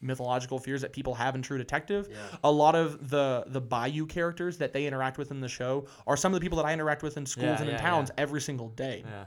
mythological 0.00 0.58
fears 0.58 0.80
that 0.80 0.92
people 0.92 1.14
have 1.14 1.34
in 1.34 1.42
True 1.42 1.58
Detective. 1.58 2.08
Yeah. 2.10 2.16
A 2.44 2.50
lot 2.50 2.74
of 2.74 3.10
the 3.10 3.44
the 3.46 3.60
Bayou 3.60 4.06
characters 4.06 4.58
that 4.58 4.72
they 4.72 4.86
interact 4.86 5.18
with 5.18 5.30
in 5.30 5.40
the 5.40 5.48
show 5.48 5.86
are 6.06 6.16
some 6.16 6.34
of 6.34 6.40
the 6.40 6.44
people 6.44 6.56
that 6.56 6.66
I 6.66 6.72
interact 6.72 7.02
with 7.02 7.16
in 7.16 7.26
schools 7.26 7.44
Yeah, 7.46 7.60
and 7.60 7.68
in 7.68 7.76
yeah, 7.76 7.80
towns 7.80 8.10
every 8.18 8.40
single 8.40 8.68
day 8.70 9.04
Yeah. 9.06 9.24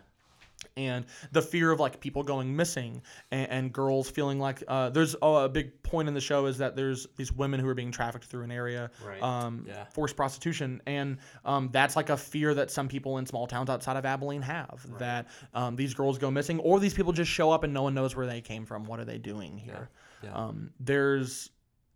And 0.77 1.05
the 1.31 1.41
fear 1.41 1.71
of 1.71 1.79
like 1.79 1.99
people 1.99 2.23
going 2.23 2.53
missing 2.55 3.01
and, 3.31 3.49
and 3.49 3.73
girls 3.73 4.09
feeling 4.09 4.39
like 4.39 4.63
uh, 4.67 4.89
there's 4.89 5.15
oh, 5.21 5.35
a 5.37 5.49
big 5.49 5.81
point 5.83 6.07
in 6.07 6.13
the 6.13 6.19
show 6.21 6.47
is 6.47 6.57
that 6.57 6.75
there's 6.75 7.07
these 7.17 7.31
women 7.31 7.59
who 7.59 7.67
are 7.67 7.73
being 7.75 7.91
trafficked 7.91 8.25
through 8.25 8.43
an 8.43 8.51
area 8.51 8.89
Right. 9.05 9.21
um, 9.21 9.65
Yeah. 9.67 9.85
forced 9.85 10.15
prostitution 10.15 10.81
and 10.85 11.17
um, 11.45 11.69
that's 11.71 11.95
like 11.95 12.09
a 12.09 12.17
fear 12.17 12.53
that 12.55 12.71
some 12.71 12.87
people 12.87 13.17
in 13.19 13.25
small 13.25 13.47
towns 13.47 13.69
outside 13.69 13.95
of 13.95 14.05
abilene 14.05 14.41
have 14.41 14.85
that 14.99 15.27
um, 15.53 15.75
these 15.75 15.93
girls 15.93 16.17
go 16.17 16.29
missing 16.31 16.59
or 16.59 16.79
these 16.79 16.93
people 16.93 17.13
just 17.13 17.31
show 17.31 17.51
up 17.51 17.63
and 17.63 17.73
no 17.73 17.83
one 17.83 17.93
knows 17.93 18.15
where 18.15 18.27
they 18.27 18.41
came 18.41 18.65
from 18.65 18.83
what 18.85 18.99
are 18.99 19.05
they 19.05 19.17
doing 19.17 19.57
here 19.57 19.89
Yeah. 20.23 20.33
um, 20.33 20.71
there's 20.79 21.51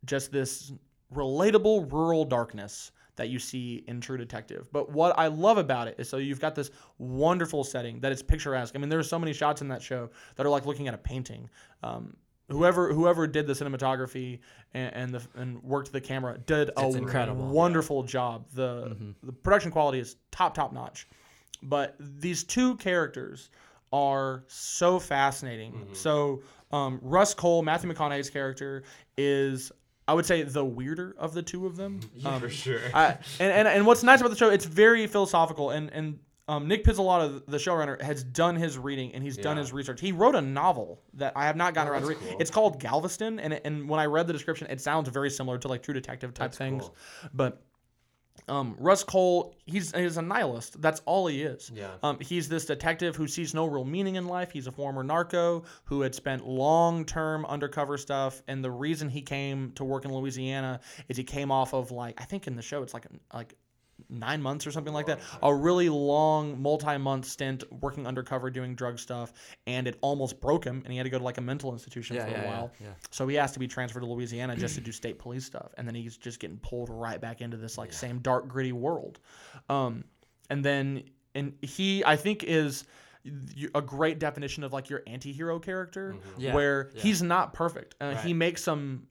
just 0.05 0.31
this 0.31 0.71
relatable 1.13 1.91
rural 1.91 2.23
darkness 2.23 2.91
that 3.19 3.27
you 3.29 3.37
see 3.37 3.83
in 3.87 3.99
True 4.01 4.17
Detective. 4.17 4.69
But 4.71 4.91
what 4.91 5.17
I 5.19 5.27
love 5.27 5.57
about 5.57 5.87
it 5.89 5.95
is 5.99 6.07
so 6.09 6.17
you've 6.17 6.39
got 6.39 6.55
this 6.55 6.71
wonderful 6.97 7.63
setting 7.63 7.99
that 7.99 8.11
it's 8.13 8.21
picturesque. 8.23 8.75
I 8.75 8.79
mean, 8.79 8.89
there's 8.89 9.09
so 9.09 9.19
many 9.19 9.33
shots 9.33 9.61
in 9.61 9.67
that 9.67 9.81
show 9.81 10.09
that 10.35 10.45
are 10.45 10.49
like 10.49 10.65
looking 10.65 10.87
at 10.87 10.93
a 10.93 10.97
painting. 10.97 11.49
Um, 11.83 12.15
whoever 12.47 12.93
whoever 12.93 13.27
did 13.27 13.45
the 13.45 13.53
cinematography 13.53 14.39
and, 14.73 14.93
and 14.95 15.13
the 15.13 15.21
and 15.35 15.61
worked 15.63 15.91
the 15.91 16.01
camera 16.01 16.37
did 16.37 16.69
a 16.77 16.87
It's 16.87 16.95
incredible. 16.95 17.45
wonderful 17.47 18.03
job. 18.03 18.47
The 18.53 18.95
the 19.21 19.33
production 19.33 19.69
quality 19.71 19.99
is 19.99 20.15
top 20.31 20.53
top 20.55 20.71
notch. 20.73 21.07
But 21.61 21.95
these 21.99 22.45
two 22.45 22.75
characters 22.77 23.49
are 23.91 24.45
so 24.47 24.97
fascinating. 24.97 25.89
So 25.93 26.41
um, 26.71 26.99
Rust 27.01 27.35
Cohle, 27.37 27.63
Matthew 27.63 27.91
McConaughey's 27.91 28.29
character, 28.29 28.83
is 29.17 29.71
I 30.09 30.13
would 30.13 30.25
say 30.25 30.41
the 30.43 30.65
weirder 30.65 31.15
of 31.17 31.33
the 31.33 31.41
two 31.43 31.65
of 31.65 31.75
them. 31.77 31.99
Yeah, 32.15 32.29
Um, 32.35 32.41
for 32.41 32.49
sure. 32.49 32.81
I, 32.93 33.17
and, 33.39 33.51
and 33.51 33.67
and 33.67 33.85
what's 33.85 34.03
nice 34.03 34.19
about 34.21 34.29
the 34.31 34.35
show, 34.37 34.49
it's 34.49 34.65
very 34.65 35.05
philosophical, 35.07 35.69
and 35.69 35.89
and 35.93 36.19
um, 36.47 36.67
Nic 36.67 36.83
Pizzolatto, 36.83 37.43
the 37.47 37.57
showrunner, 37.57 38.01
has 38.01 38.23
done 38.23 38.55
his 38.55 38.75
reading 38.75 39.13
and 39.13 39.23
he's 39.23 39.37
done 39.37 39.55
his 39.55 39.71
research. 39.71 40.01
He 40.01 40.11
wrote 40.11 40.33
a 40.35 40.41
novel 40.41 40.99
that 41.13 41.33
I 41.35 41.45
have 41.45 41.55
not 41.55 41.75
gotten 41.75 41.89
Oh, 41.89 41.93
around 41.93 42.01
to 42.01 42.07
read. 42.07 42.17
cool. 42.19 42.37
It's 42.39 42.49
called 42.49 42.79
Galveston, 42.79 43.39
and 43.39 43.53
and 43.63 43.87
when 43.87 43.99
I 43.99 44.05
read 44.07 44.25
the 44.25 44.33
description, 44.33 44.65
it 44.71 44.81
sounds 44.81 45.07
very 45.09 45.29
similar 45.29 45.59
to 45.59 45.67
like 45.67 45.83
True 45.83 45.93
Detective 45.93 46.33
type 46.33 46.47
That's 46.49 46.57
things. 46.57 46.83
cool. 46.83 46.95
But 47.35 47.61
um, 48.49 48.75
Rust 48.79 49.07
Cohle, 49.07 49.55
he's 49.65 49.95
he's 49.95 50.17
a 50.17 50.21
nihilist. 50.21 50.81
That's 50.81 51.01
all 51.05 51.27
he 51.27 51.43
is. 51.43 51.71
Yeah. 51.73 51.91
Um, 52.03 52.19
he's 52.19 52.49
this 52.49 52.65
detective 52.65 53.15
who 53.15 53.27
sees 53.27 53.53
no 53.53 53.65
real 53.65 53.85
meaning 53.85 54.15
in 54.15 54.27
life. 54.27 54.51
He's 54.51 54.67
a 54.67 54.71
former 54.71 55.03
narco 55.03 55.63
who 55.85 56.01
had 56.01 56.15
spent 56.15 56.45
long 56.45 57.05
term 57.05 57.45
undercover 57.45 57.97
stuff, 57.97 58.41
and 58.47 58.63
the 58.63 58.71
reason 58.71 59.09
he 59.09 59.21
came 59.21 59.71
to 59.73 59.83
work 59.83 60.05
in 60.05 60.13
Louisiana 60.13 60.79
is 61.07 61.17
he 61.17 61.23
came 61.23 61.51
off 61.51 61.73
of 61.73 61.91
like 61.91 62.19
I 62.21 62.25
think 62.25 62.47
in 62.47 62.55
the 62.55 62.61
show 62.61 62.83
it's 62.83 62.93
like 62.93 63.07
like 63.33 63.55
nine 64.09 64.41
months 64.41 64.65
or 64.65 64.71
something 64.71 64.93
like 64.93 65.05
that. 65.05 65.19
A 65.43 65.53
really 65.53 65.87
long, 65.89 66.61
multi-month 66.61 67.25
stint 67.25 67.63
working 67.81 68.07
undercover 68.07 68.49
doing 68.49 68.73
drug 68.75 68.97
stuff, 68.99 69.31
and 69.67 69.87
it 69.87 69.97
almost 70.01 70.41
broke 70.41 70.63
him, 70.63 70.81
and 70.83 70.91
he 70.91 70.97
had 70.97 71.03
to 71.03 71.09
go 71.09 71.17
to 71.19 71.23
like 71.23 71.37
a 71.37 71.41
mental 71.41 71.71
institution 71.73 72.15
Yeah, 72.15 72.25
for 72.25 72.31
yeah, 72.31 72.43
a 72.43 72.47
while. 72.47 72.71
yeah. 72.81 72.87
So 73.11 73.27
he 73.27 73.37
asked 73.37 73.53
to 73.53 73.59
be 73.59 73.67
transferred 73.67 73.99
to 74.01 74.07
Louisiana 74.07 74.55
just 74.55 74.75
to 74.75 74.81
do 74.81 74.91
state 74.91 75.19
police 75.19 75.45
stuff, 75.45 75.71
and 75.77 75.87
then 75.87 75.93
he's 75.95 76.17
just 76.17 76.39
getting 76.39 76.57
pulled 76.57 76.89
right 76.89 77.21
back 77.21 77.41
into 77.41 77.57
this 77.57 77.77
like 77.77 77.93
same 77.93 78.19
dark, 78.19 78.47
gritty 78.47 78.71
world. 78.71 79.19
Um, 79.69 80.03
and 80.49 80.65
then 80.65 81.03
and 81.35 81.53
he, 81.61 82.03
I 82.03 82.15
think, 82.15 82.43
is 82.43 82.85
a 83.75 83.81
great 83.81 84.17
definition 84.17 84.63
of 84.63 84.73
like 84.73 84.89
your 84.89 85.03
anti-hero 85.05 85.59
character, 85.59 86.15
Yeah, 86.37 86.55
where 86.55 86.89
yeah. 86.95 87.01
he's 87.01 87.21
not 87.21 87.53
perfect. 87.53 87.93
Uh, 88.01 88.15
He 88.15 88.33
makes 88.33 88.63
some 88.63 89.03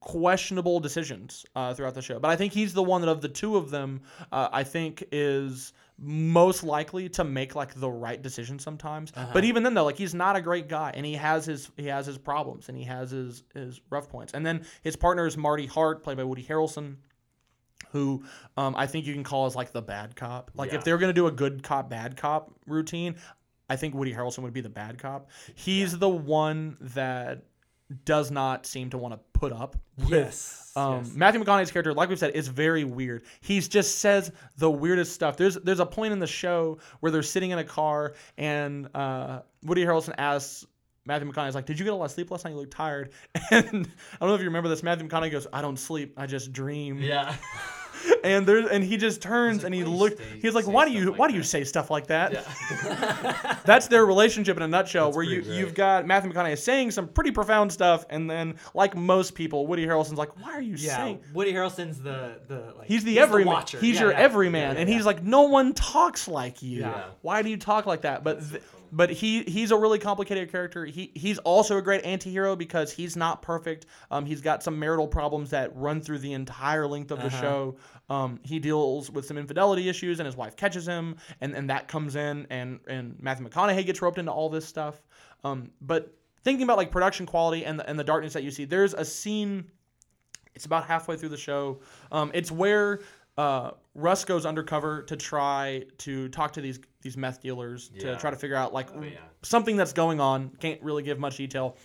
questionable 0.00 0.80
decisions 0.80 1.44
uh, 1.56 1.74
throughout 1.74 1.94
the 1.94 2.02
show, 2.02 2.18
but 2.18 2.30
I 2.30 2.36
think 2.36 2.52
he's 2.52 2.72
the 2.72 2.82
one 2.82 3.00
that 3.02 3.08
of 3.08 3.20
the 3.20 3.28
two 3.28 3.56
of 3.56 3.70
them, 3.70 4.02
uh, 4.32 4.48
I 4.52 4.64
think 4.64 5.04
is 5.12 5.72
most 6.00 6.62
likely 6.62 7.08
to 7.08 7.24
make 7.24 7.56
like 7.56 7.74
the 7.74 7.90
right 7.90 8.22
decision 8.22 8.58
sometimes. 8.58 9.12
Uh-huh. 9.16 9.30
But 9.32 9.44
even 9.44 9.64
then 9.64 9.74
though, 9.74 9.84
like 9.84 9.98
he's 9.98 10.14
not 10.14 10.36
a 10.36 10.40
great 10.40 10.68
guy 10.68 10.92
and 10.94 11.04
he 11.04 11.14
has 11.14 11.44
his 11.44 11.70
he 11.76 11.86
has 11.86 12.06
his 12.06 12.18
problems 12.18 12.68
and 12.68 12.78
he 12.78 12.84
has 12.84 13.10
his 13.10 13.42
his 13.54 13.80
rough 13.90 14.08
points. 14.08 14.32
And 14.34 14.46
then 14.46 14.64
his 14.82 14.94
partner 14.94 15.26
is 15.26 15.36
Marty 15.36 15.66
Hart, 15.66 16.04
played 16.04 16.16
by 16.16 16.24
Woody 16.24 16.44
Harrelson. 16.44 16.96
Who 17.92 18.22
um, 18.56 18.76
I 18.76 18.86
think 18.86 19.06
you 19.06 19.14
can 19.14 19.24
call 19.24 19.46
as 19.46 19.56
like 19.56 19.72
the 19.72 19.82
bad 19.82 20.14
cop. 20.14 20.50
Like 20.54 20.70
Yeah. 20.70 20.78
if 20.78 20.84
they 20.84 20.92
were 20.92 20.98
gonna 20.98 21.12
do 21.12 21.26
a 21.26 21.32
good 21.32 21.62
cop 21.62 21.88
bad 21.90 22.16
cop 22.16 22.52
routine, 22.66 23.16
I 23.68 23.76
think 23.76 23.94
Woody 23.94 24.12
Harrelson 24.12 24.42
would 24.42 24.52
be 24.52 24.60
the 24.60 24.68
bad 24.68 24.98
cop. 24.98 25.30
He's 25.54 25.98
the 25.98 26.08
one 26.08 26.76
that 26.80 27.44
does 28.04 28.30
not 28.30 28.66
seem 28.66 28.90
to 28.90 28.98
want 28.98 29.14
to 29.14 29.20
put 29.32 29.52
up 29.52 29.76
with 29.98 30.10
Yes. 30.10 30.72
um, 30.76 31.04
yes. 31.04 31.14
Matthew 31.14 31.42
McConaughey's 31.42 31.70
character, 31.70 31.94
like 31.94 32.08
we've 32.08 32.18
said, 32.18 32.32
is 32.34 32.48
very 32.48 32.84
weird. 32.84 33.24
He's 33.40 33.66
just 33.68 33.98
says 34.00 34.30
the 34.56 34.70
weirdest 34.70 35.12
stuff. 35.12 35.36
There's 35.36 35.54
there's 35.56 35.80
a 35.80 35.86
point 35.86 36.12
in 36.12 36.18
the 36.18 36.26
show 36.26 36.78
where 37.00 37.10
they're 37.10 37.22
sitting 37.22 37.50
in 37.50 37.58
a 37.58 37.64
car 37.64 38.14
and 38.36 38.88
uh, 38.94 39.40
Woody 39.62 39.84
Harrelson 39.84 40.14
asks 40.18 40.66
Matthew 41.06 41.32
McConaughey's 41.32 41.54
like, 41.54 41.64
"Did 41.64 41.78
you 41.78 41.84
get 41.84 41.94
a 41.94 41.96
lot 41.96 42.04
of 42.04 42.10
sleep 42.10 42.30
last 42.30 42.44
night? 42.44 42.50
You 42.50 42.58
look 42.58 42.70
tired." 42.70 43.10
And 43.50 43.64
I 43.86 44.18
don't 44.20 44.28
know 44.28 44.34
if 44.34 44.40
you 44.40 44.46
remember 44.48 44.68
this. 44.68 44.82
Matthew 44.82 45.08
McConaughey 45.08 45.30
goes, 45.30 45.46
"I 45.52 45.62
don't 45.62 45.78
sleep. 45.78 46.12
I 46.18 46.26
just 46.26 46.52
dream." 46.52 46.98
Yeah. 47.00 47.34
And 48.24 48.46
there's 48.46 48.68
and 48.68 48.82
he 48.82 48.96
just 48.96 49.22
turns 49.22 49.58
like, 49.58 49.66
and 49.66 49.74
he 49.74 49.82
"Why 49.82 49.86
do 49.86 49.90
you 49.90 49.96
looked. 49.96 50.20
He's 50.42 50.54
like, 50.54 50.66
"Why 50.66 50.84
do 50.84 50.92
you 50.92 51.10
like 51.10 51.18
why 51.18 51.28
do 51.28 51.34
you 51.34 51.42
say 51.42 51.64
stuff 51.64 51.90
like 51.90 52.08
that?" 52.08 52.32
Yeah. 52.32 53.56
That's 53.64 53.88
their 53.88 54.04
relationship 54.04 54.56
in 54.56 54.62
a 54.62 54.68
nutshell. 54.68 55.06
That's 55.06 55.16
where 55.16 55.24
you 55.24 55.42
great. 55.42 55.56
you've 55.56 55.74
got 55.74 56.06
Matthew 56.06 56.32
McConaughey 56.32 56.58
saying 56.58 56.90
some 56.90 57.08
pretty 57.08 57.30
profound 57.30 57.72
stuff, 57.72 58.04
and 58.10 58.28
then 58.28 58.56
like 58.74 58.96
most 58.96 59.34
people, 59.34 59.66
Woody 59.66 59.86
Harrelson's 59.86 60.18
like, 60.18 60.42
"Why 60.42 60.52
are 60.52 60.62
you 60.62 60.74
yeah. 60.76 60.96
saying?" 60.96 61.20
Woody 61.32 61.52
Harrelson's 61.52 62.00
the 62.00 62.40
the 62.48 62.74
like. 62.76 62.86
He's 62.88 63.04
the 63.04 63.18
everyman. 63.18 63.54
watcher. 63.54 63.78
he's 63.78 63.96
Yeah, 63.96 64.02
your 64.02 64.10
yeah. 64.12 64.18
everyman, 64.18 64.74
Yeah, 64.74 64.80
and 64.80 64.88
yeah, 64.90 64.96
he's 64.96 65.06
like, 65.06 65.22
no 65.22 65.42
one 65.42 65.72
talks 65.74 66.26
like 66.28 66.62
you. 66.62 66.80
Yeah. 66.80 67.04
Why 67.22 67.42
do 67.42 67.50
you 67.50 67.56
talk 67.56 67.86
like 67.86 68.02
that? 68.02 68.24
But 68.24 68.40
th- 68.48 68.62
but 68.92 69.10
he 69.10 69.42
he's 69.44 69.70
a 69.70 69.76
really 69.76 69.98
complicated 69.98 70.50
character. 70.50 70.84
He 70.84 71.12
he's 71.14 71.38
also 71.38 71.78
a 71.78 71.82
great 71.82 72.04
anti-hero 72.04 72.56
because 72.56 72.92
he's 72.92 73.16
not 73.16 73.42
perfect. 73.42 73.86
Um, 74.10 74.26
he's 74.26 74.40
got 74.40 74.62
some 74.62 74.78
marital 74.78 75.06
problems 75.06 75.50
that 75.50 75.74
run 75.76 76.00
through 76.00 76.18
the 76.18 76.32
entire 76.32 76.86
length 76.86 77.10
of 77.10 77.18
the 77.20 77.26
Uh-huh. 77.26 77.40
show. 77.40 77.76
Um, 78.10 78.40
he 78.42 78.58
deals 78.58 79.10
with 79.10 79.26
some 79.26 79.36
infidelity 79.38 79.88
issues, 79.88 80.18
and 80.20 80.26
his 80.26 80.36
wife 80.36 80.56
catches 80.56 80.86
him, 80.86 81.16
and, 81.40 81.54
and 81.54 81.68
that 81.70 81.88
comes 81.88 82.16
in, 82.16 82.46
and 82.50 82.80
and 82.88 83.16
Matthew 83.20 83.46
McConaughey 83.48 83.84
gets 83.84 84.00
roped 84.00 84.18
into 84.18 84.32
all 84.32 84.48
this 84.48 84.66
stuff. 84.66 85.00
Um, 85.44 85.70
but 85.80 86.14
thinking 86.44 86.64
about 86.64 86.78
like 86.78 86.90
production 86.90 87.26
quality 87.26 87.64
and 87.64 87.78
the, 87.78 87.88
and 87.88 87.98
the 87.98 88.04
darkness 88.04 88.32
that 88.32 88.42
you 88.42 88.50
see, 88.50 88.64
there's 88.64 88.94
a 88.94 89.04
scene 89.04 89.70
it's 90.54 90.66
about 90.66 90.86
halfway 90.86 91.16
through 91.16 91.28
the 91.28 91.36
show. 91.36 91.78
Um, 92.10 92.32
it's 92.34 92.50
where 92.50 93.00
uh, 93.36 93.70
Russ 93.94 94.24
goes 94.24 94.44
undercover 94.44 95.02
to 95.02 95.16
try 95.16 95.84
to 95.98 96.28
talk 96.30 96.52
to 96.54 96.60
these 96.60 96.80
these 97.02 97.16
meth 97.16 97.40
dealers 97.40 97.90
to 98.00 98.16
try 98.16 98.30
to 98.30 98.36
figure 98.36 98.56
out 98.56 98.72
like 98.72 98.88
Oh, 98.94 99.02
yeah. 99.02 99.18
something 99.42 99.76
that's 99.76 99.92
going 99.92 100.20
on. 100.20 100.50
Can't 100.60 100.82
really 100.82 101.02
give 101.02 101.18
much 101.18 101.36
detail. 101.36 101.76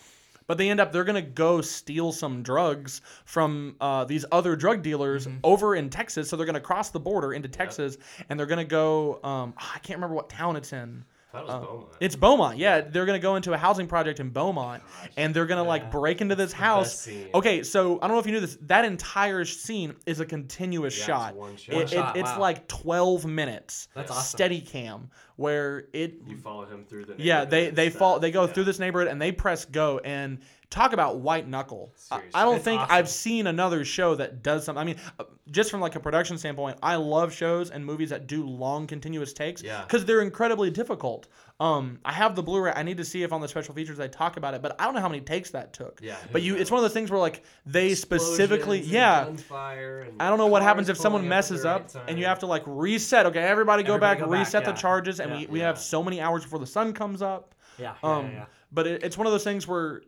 But 0.46 0.58
they 0.58 0.70
end 0.70 0.82
up 0.82 0.92
they're 0.92 1.06
gonna 1.06 1.22
go 1.22 1.62
steal 1.62 2.12
some 2.12 2.44
drugs 2.44 3.02
from 3.24 3.78
uh, 3.80 4.04
these 4.04 4.26
other 4.32 4.56
drug 4.58 4.82
dealers 4.82 5.26
Mm-hmm. 5.26 5.38
over 5.44 5.76
in 5.76 5.90
Texas. 5.90 6.30
So 6.30 6.36
they're 6.36 6.46
gonna 6.46 6.60
cross 6.60 6.90
the 6.90 7.00
border 7.00 7.34
into 7.34 7.48
Texas, 7.48 7.98
and 8.28 8.38
they're 8.38 8.46
gonna 8.48 8.66
go. 8.66 9.22
Um, 9.24 9.54
I 9.58 9.80
can't 9.80 9.98
remember 9.98 10.16
what 10.16 10.30
town 10.30 10.58
it's 10.58 10.74
in. 10.74 11.06
I 11.34 11.38
thought 11.38 11.44
it 11.44 11.48
was 11.48 11.56
oh. 11.56 11.60
Beaumont. 11.66 11.88
It's 12.00 12.16
Beaumont. 12.16 12.58
Yeah, 12.60 12.82
they're 12.82 13.06
gonna 13.06 13.18
go 13.20 13.36
into 13.38 13.54
a 13.54 13.58
housing 13.58 13.88
project 13.88 14.20
in 14.20 14.30
Beaumont, 14.30 14.84
and 15.18 15.34
they're 15.34 15.48
gonna 15.48 15.64
like 15.64 15.90
break 15.90 16.22
into 16.22 16.36
this 16.36 16.54
house. 16.54 17.10
Okay, 17.34 17.64
so 17.64 17.98
I 17.98 18.08
don't 18.08 18.16
know 18.16 18.20
if 18.20 18.26
you 18.28 18.34
knew 18.34 18.40
this. 18.40 18.58
That 18.62 18.86
entire 18.86 19.44
scene 19.46 19.96
is 20.06 20.20
a 20.20 20.26
continuous 20.26 20.96
Yeah, 20.96 21.00
it's 21.02 21.08
shot. 21.08 21.36
one 21.36 21.58
shot. 21.58 21.70
It- 21.72 21.76
One 21.76 21.84
it- 21.84 21.90
shot, 21.90 22.18
it's 22.18 22.30
wow. 22.30 22.40
like 22.40 22.68
twelve 22.68 23.26
minutes. 23.26 23.88
That's 23.96 24.12
awesome. 24.12 24.24
Steady 24.38 24.62
cam 24.62 25.10
where 25.38 25.86
it. 25.94 26.16
You 26.28 26.38
follow 26.38 26.66
him 26.66 26.86
through 26.86 27.06
the. 27.06 27.16
Yeah, 27.18 27.46
they 27.46 27.72
they 27.72 27.90
fall. 27.90 28.20
They 28.20 28.32
go 28.32 28.46
Yeah. 28.46 28.54
through 28.54 28.66
this 28.66 28.78
neighborhood 28.80 29.08
and 29.10 29.20
they 29.22 29.32
press 29.32 29.66
go 29.66 30.00
and 30.00 30.40
talk 30.74 30.94
about 30.94 31.20
white 31.20 31.48
knuckle. 31.48 31.94
I, 32.12 32.16
Seriously. 32.18 32.32
I 32.42 32.44
don't 32.46 32.62
think 32.62 32.82
awesome. 32.82 32.96
I've 32.96 33.10
seen 33.10 33.48
another 33.48 33.86
show 33.86 34.16
that 34.16 34.42
does 34.44 34.66
something. 34.66 34.82
I 34.82 34.84
mean, 34.86 34.96
uh, 35.20 35.26
just 35.52 35.70
from 35.72 35.80
like 35.82 35.96
a 35.96 36.00
production 36.00 36.38
standpoint, 36.38 36.80
I 36.82 36.96
love 36.96 37.32
shows 37.34 37.70
and 37.70 37.86
movies 37.86 38.10
that 38.10 38.28
do 38.28 38.46
long 38.46 38.88
continuous 38.88 39.34
takes 39.34 39.62
Yeah. 39.62 39.84
because 39.84 40.04
they're 40.06 40.22
incredibly 40.22 40.72
difficult. 40.72 41.28
Um, 41.60 42.00
I 42.04 42.12
have 42.12 42.36
the 42.36 42.42
Blu-ray. 42.44 42.74
I 42.76 42.82
need 42.84 42.98
to 42.98 43.06
see 43.06 43.22
if 43.24 43.32
on 43.32 43.40
the 43.40 43.48
special 43.48 43.76
features 43.76 43.98
they 43.98 44.08
talk 44.08 44.38
about 44.38 44.56
it, 44.56 44.62
but 44.62 44.76
I 44.82 44.86
don't 44.86 44.96
know 44.96 45.02
how 45.02 45.08
many 45.10 45.22
takes 45.22 45.52
that 45.52 45.72
took. 45.74 46.00
Yeah, 46.02 46.16
But 46.32 46.42
you, 46.42 46.56
it's 46.56 46.72
one 46.72 46.80
of 46.80 46.84
those 46.84 46.94
things 46.94 47.12
where 47.12 47.20
like 47.20 47.44
they 47.66 47.94
specifically, 47.94 48.80
Explosions 48.80 48.92
and 49.30 49.44
yeah. 49.50 50.26
I 50.26 50.30
don't 50.30 50.40
know 50.40 50.48
what 50.48 50.64
happens 50.64 50.90
if 50.90 50.98
someone 50.98 51.22
up 51.22 51.28
messes 51.28 51.64
right 51.64 51.76
up 51.76 51.90
and 52.08 52.18
you 52.18 52.26
have 52.26 52.40
to 52.40 52.48
like 52.48 52.64
reset. 52.66 53.28
Okay, 53.28 53.40
everybody 53.40 53.84
go 53.84 53.94
Everybody 53.94 54.20
back, 54.20 54.26
go 54.26 54.32
back, 54.32 54.40
reset 54.40 54.66
the 54.66 54.72
yeah. 54.72 54.76
charges, 54.76 55.20
and 55.20 55.32
Yeah. 55.32 55.38
we, 55.38 55.46
we 55.48 55.60
Yeah. 55.60 55.68
have 55.68 55.78
so 55.80 56.02
many 56.04 56.20
hours 56.20 56.44
before 56.44 56.60
the 56.60 56.68
sun 56.68 56.94
comes 56.94 57.22
up. 57.22 57.54
Yeah. 57.78 57.94
yeah, 58.04 58.10
Um, 58.10 58.26
yeah, 58.26 58.32
yeah. 58.32 58.46
but 58.72 58.88
it, 58.88 59.04
it's 59.04 59.18
one 59.18 59.28
of 59.28 59.34
those 59.34 59.44
things 59.44 59.68
where 59.68 60.02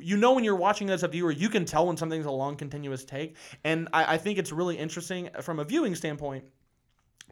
you 0.00 0.16
know 0.16 0.32
when 0.32 0.44
you're 0.44 0.56
watching 0.56 0.90
as 0.90 1.02
a 1.02 1.08
viewer, 1.08 1.30
you 1.30 1.48
can 1.48 1.64
tell 1.64 1.86
when 1.86 1.96
something's 1.96 2.26
a 2.26 2.30
long 2.30 2.56
continuous 2.56 3.04
take, 3.04 3.36
and 3.64 3.88
I, 3.92 4.14
I 4.14 4.18
think 4.18 4.38
it's 4.38 4.52
really 4.52 4.76
interesting 4.76 5.28
from 5.42 5.58
a 5.60 5.64
viewing 5.64 5.94
standpoint 5.94 6.44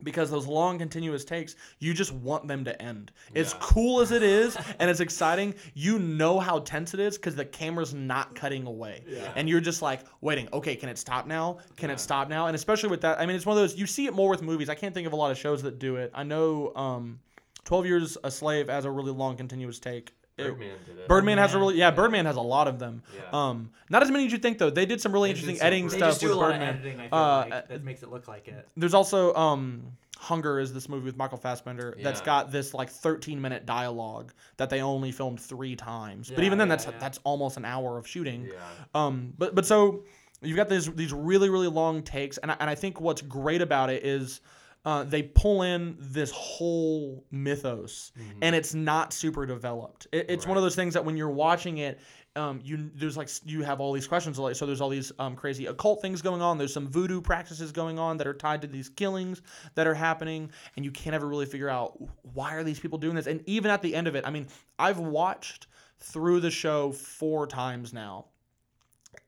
because 0.03 0.29
those 0.29 0.47
long 0.47 0.77
continuous 0.79 1.25
takes, 1.25 1.55
you 1.79 1.95
just 1.95 2.12
want 2.12 2.49
them 2.49 2.64
to 2.64 2.83
end. 2.83 3.12
As 3.37 3.55
cool 3.61 4.01
as 4.01 4.11
it 4.11 4.25
is 4.25 4.57
and 4.81 4.90
it's 4.90 4.99
exciting, 5.01 5.55
you 5.73 5.99
know 6.01 6.40
how 6.40 6.59
tense 6.61 6.95
it 6.95 7.01
is 7.01 7.17
because 7.17 7.37
the 7.37 7.45
camera's 7.45 7.95
not 7.95 8.35
cutting 8.35 8.67
away, 8.67 9.05
Yeah. 9.07 9.33
and 9.37 9.49
you're 9.49 9.61
just 9.61 9.83
like 9.83 10.01
waiting. 10.21 10.49
Okay, 10.53 10.75
can 10.77 10.88
it 10.88 10.99
stop 10.99 11.27
now? 11.27 11.59
Can 11.77 11.90
Yeah. 11.90 11.95
it 11.95 12.01
stop 12.01 12.29
now? 12.29 12.47
And 12.49 12.57
especially 12.57 12.88
with 12.88 13.03
that, 13.03 13.21
I 13.21 13.27
mean, 13.27 13.37
it's 13.37 13.47
one 13.47 13.57
of 13.57 13.62
those 13.62 13.77
you 13.77 13.87
see 13.87 14.07
it 14.07 14.14
more 14.14 14.29
with 14.31 14.43
movies. 14.43 14.69
I 14.69 14.75
can't 14.75 14.93
think 14.95 15.07
of 15.07 15.12
a 15.12 15.17
lot 15.17 15.31
of 15.31 15.38
shows 15.38 15.62
that 15.62 15.79
do 15.79 15.97
it. 15.97 16.11
I 16.14 16.25
know. 16.25 16.73
Um, 16.75 17.21
12 17.64 17.87
Years 17.87 18.19
a 18.23 18.31
Slave 18.31 18.69
has 18.69 18.85
a 18.85 18.90
really 18.90 19.12
long 19.12 19.37
continuous 19.38 19.79
take. 19.79 20.12
It- 20.37 20.44
Birdman 20.49 20.77
did 20.87 20.99
it. 20.99 21.09
Birdman 21.09 21.38
has 21.38 21.55
a 21.55 21.59
really 21.59 21.77
yeah. 21.77 21.90
Birdman 21.90 22.27
has 22.27 22.37
a 22.37 22.40
lot 22.40 22.66
of 22.68 22.79
them. 22.79 23.03
Yeah. 23.14 23.23
Um, 23.33 23.70
not 23.88 24.03
as 24.03 24.11
many 24.11 24.27
as 24.27 24.33
you 24.33 24.38
think 24.38 24.59
though. 24.59 24.70
They 24.70 24.87
did 24.87 25.01
some 25.01 25.12
really 25.12 25.29
They 25.29 25.35
interesting 25.38 25.57
some 25.59 25.66
editing 25.66 25.88
They 25.88 25.97
stuff 25.99 26.11
just 26.11 26.20
do 26.20 26.29
with 26.29 26.37
a 26.37 26.40
lot 26.40 26.51
Birdman. 26.51 26.68
of 26.70 26.75
editing. 26.81 27.01
I 27.01 27.09
feel 27.09 27.18
Uh, 27.18 27.37
like 27.38 27.53
uh, 27.53 27.62
that 27.68 27.85
makes 27.85 28.03
it 28.03 28.11
look 28.11 28.27
like 28.27 28.49
it. 28.49 28.68
There's 28.77 28.94
also 28.94 29.33
um, 29.35 29.83
Hunger 30.18 30.59
is 30.59 30.73
this 30.73 30.88
movie 30.88 31.05
with 31.05 31.16
Michael 31.16 31.38
Fassbender 31.38 31.97
that's 32.03 32.20
got 32.20 32.51
this 32.51 32.75
like 32.75 32.88
13 32.90 33.40
minute 33.40 33.64
dialogue 33.66 34.33
that 34.57 34.70
they 34.70 34.81
only 34.81 35.12
filmed 35.12 35.38
three 35.40 35.77
times. 35.77 36.31
but 36.35 36.42
even 36.44 36.59
then, 36.59 36.66
yeah, 36.68 36.75
that's 36.77 36.87
yeah. 36.87 36.99
that's 36.99 37.18
almost 37.25 37.57
an 37.57 37.64
hour 37.64 37.97
of 37.99 38.07
shooting. 38.07 38.47
Yeah. 38.53 38.59
Um, 38.94 39.35
but 39.38 39.55
but 39.55 39.66
so 39.66 40.05
you've 40.42 40.57
got 40.57 40.68
these 40.68 40.90
these 40.94 41.12
really 41.12 41.49
really 41.49 41.68
long 41.68 42.03
takes, 42.03 42.38
and 42.38 42.51
I, 42.51 42.57
and 42.59 42.68
I 42.68 42.75
think 42.75 43.01
what's 43.01 43.23
great 43.23 43.62
about 43.62 43.88
it 43.90 44.05
is. 44.05 44.40
Uh, 44.85 45.03
they 45.03 45.23
pull 45.23 45.62
in 45.62 45.97
this 45.99 46.31
whole 46.31 47.25
mythos, 47.31 48.12
and 48.42 48.55
it's 48.55 48.75
not 48.75 49.14
super 49.14 49.47
developed. 49.47 50.07
It, 50.12 50.27
it's 50.29 50.47
one 50.47 50.59
of 50.59 50.62
those 50.62 50.75
things 50.77 50.92
that 50.94 51.05
when 51.05 51.16
you're 51.16 51.31
watching 51.31 51.79
it, 51.79 52.01
um, 52.37 52.61
you 52.62 52.90
there's 52.94 53.16
like 53.16 53.31
you 53.47 53.62
have 53.62 53.81
all 53.81 53.92
these 53.92 54.07
questions. 54.07 54.38
Like 54.38 54.57
so, 54.57 54.66
there's 54.66 54.81
all 54.81 54.88
these 54.90 55.12
um, 55.18 55.37
crazy 55.37 55.66
occult 55.66 56.03
things 56.03 56.20
going 56.20 56.42
on. 56.42 56.59
There's 56.59 56.73
some 56.73 56.88
voodoo 56.88 57.20
practices 57.20 57.73
going 57.73 57.99
on 57.99 58.18
that 58.18 58.27
are 58.27 58.35
tied 58.35 58.61
to 58.62 58.66
these 58.66 58.88
killings 58.88 59.40
that 59.75 59.87
are 59.87 59.94
happening, 59.94 60.51
and 60.77 60.85
you 60.85 60.90
can't 60.90 61.14
ever 61.14 61.27
really 61.29 61.47
figure 61.47 61.70
out 61.70 61.97
why 62.35 62.55
are 62.55 62.64
these 62.64 62.81
people 62.81 62.99
doing 62.99 63.14
this. 63.14 63.27
And 63.27 63.42
even 63.47 63.70
at 63.70 63.83
the 63.83 63.94
end 63.94 64.07
of 64.07 64.16
it, 64.16 64.27
I 64.27 64.31
mean, 64.31 64.49
I've 64.79 64.99
watched 64.99 65.68
through 66.01 66.40
the 66.40 66.51
show 66.51 66.92
four 66.92 67.47
times 67.47 67.92
now, 67.92 68.27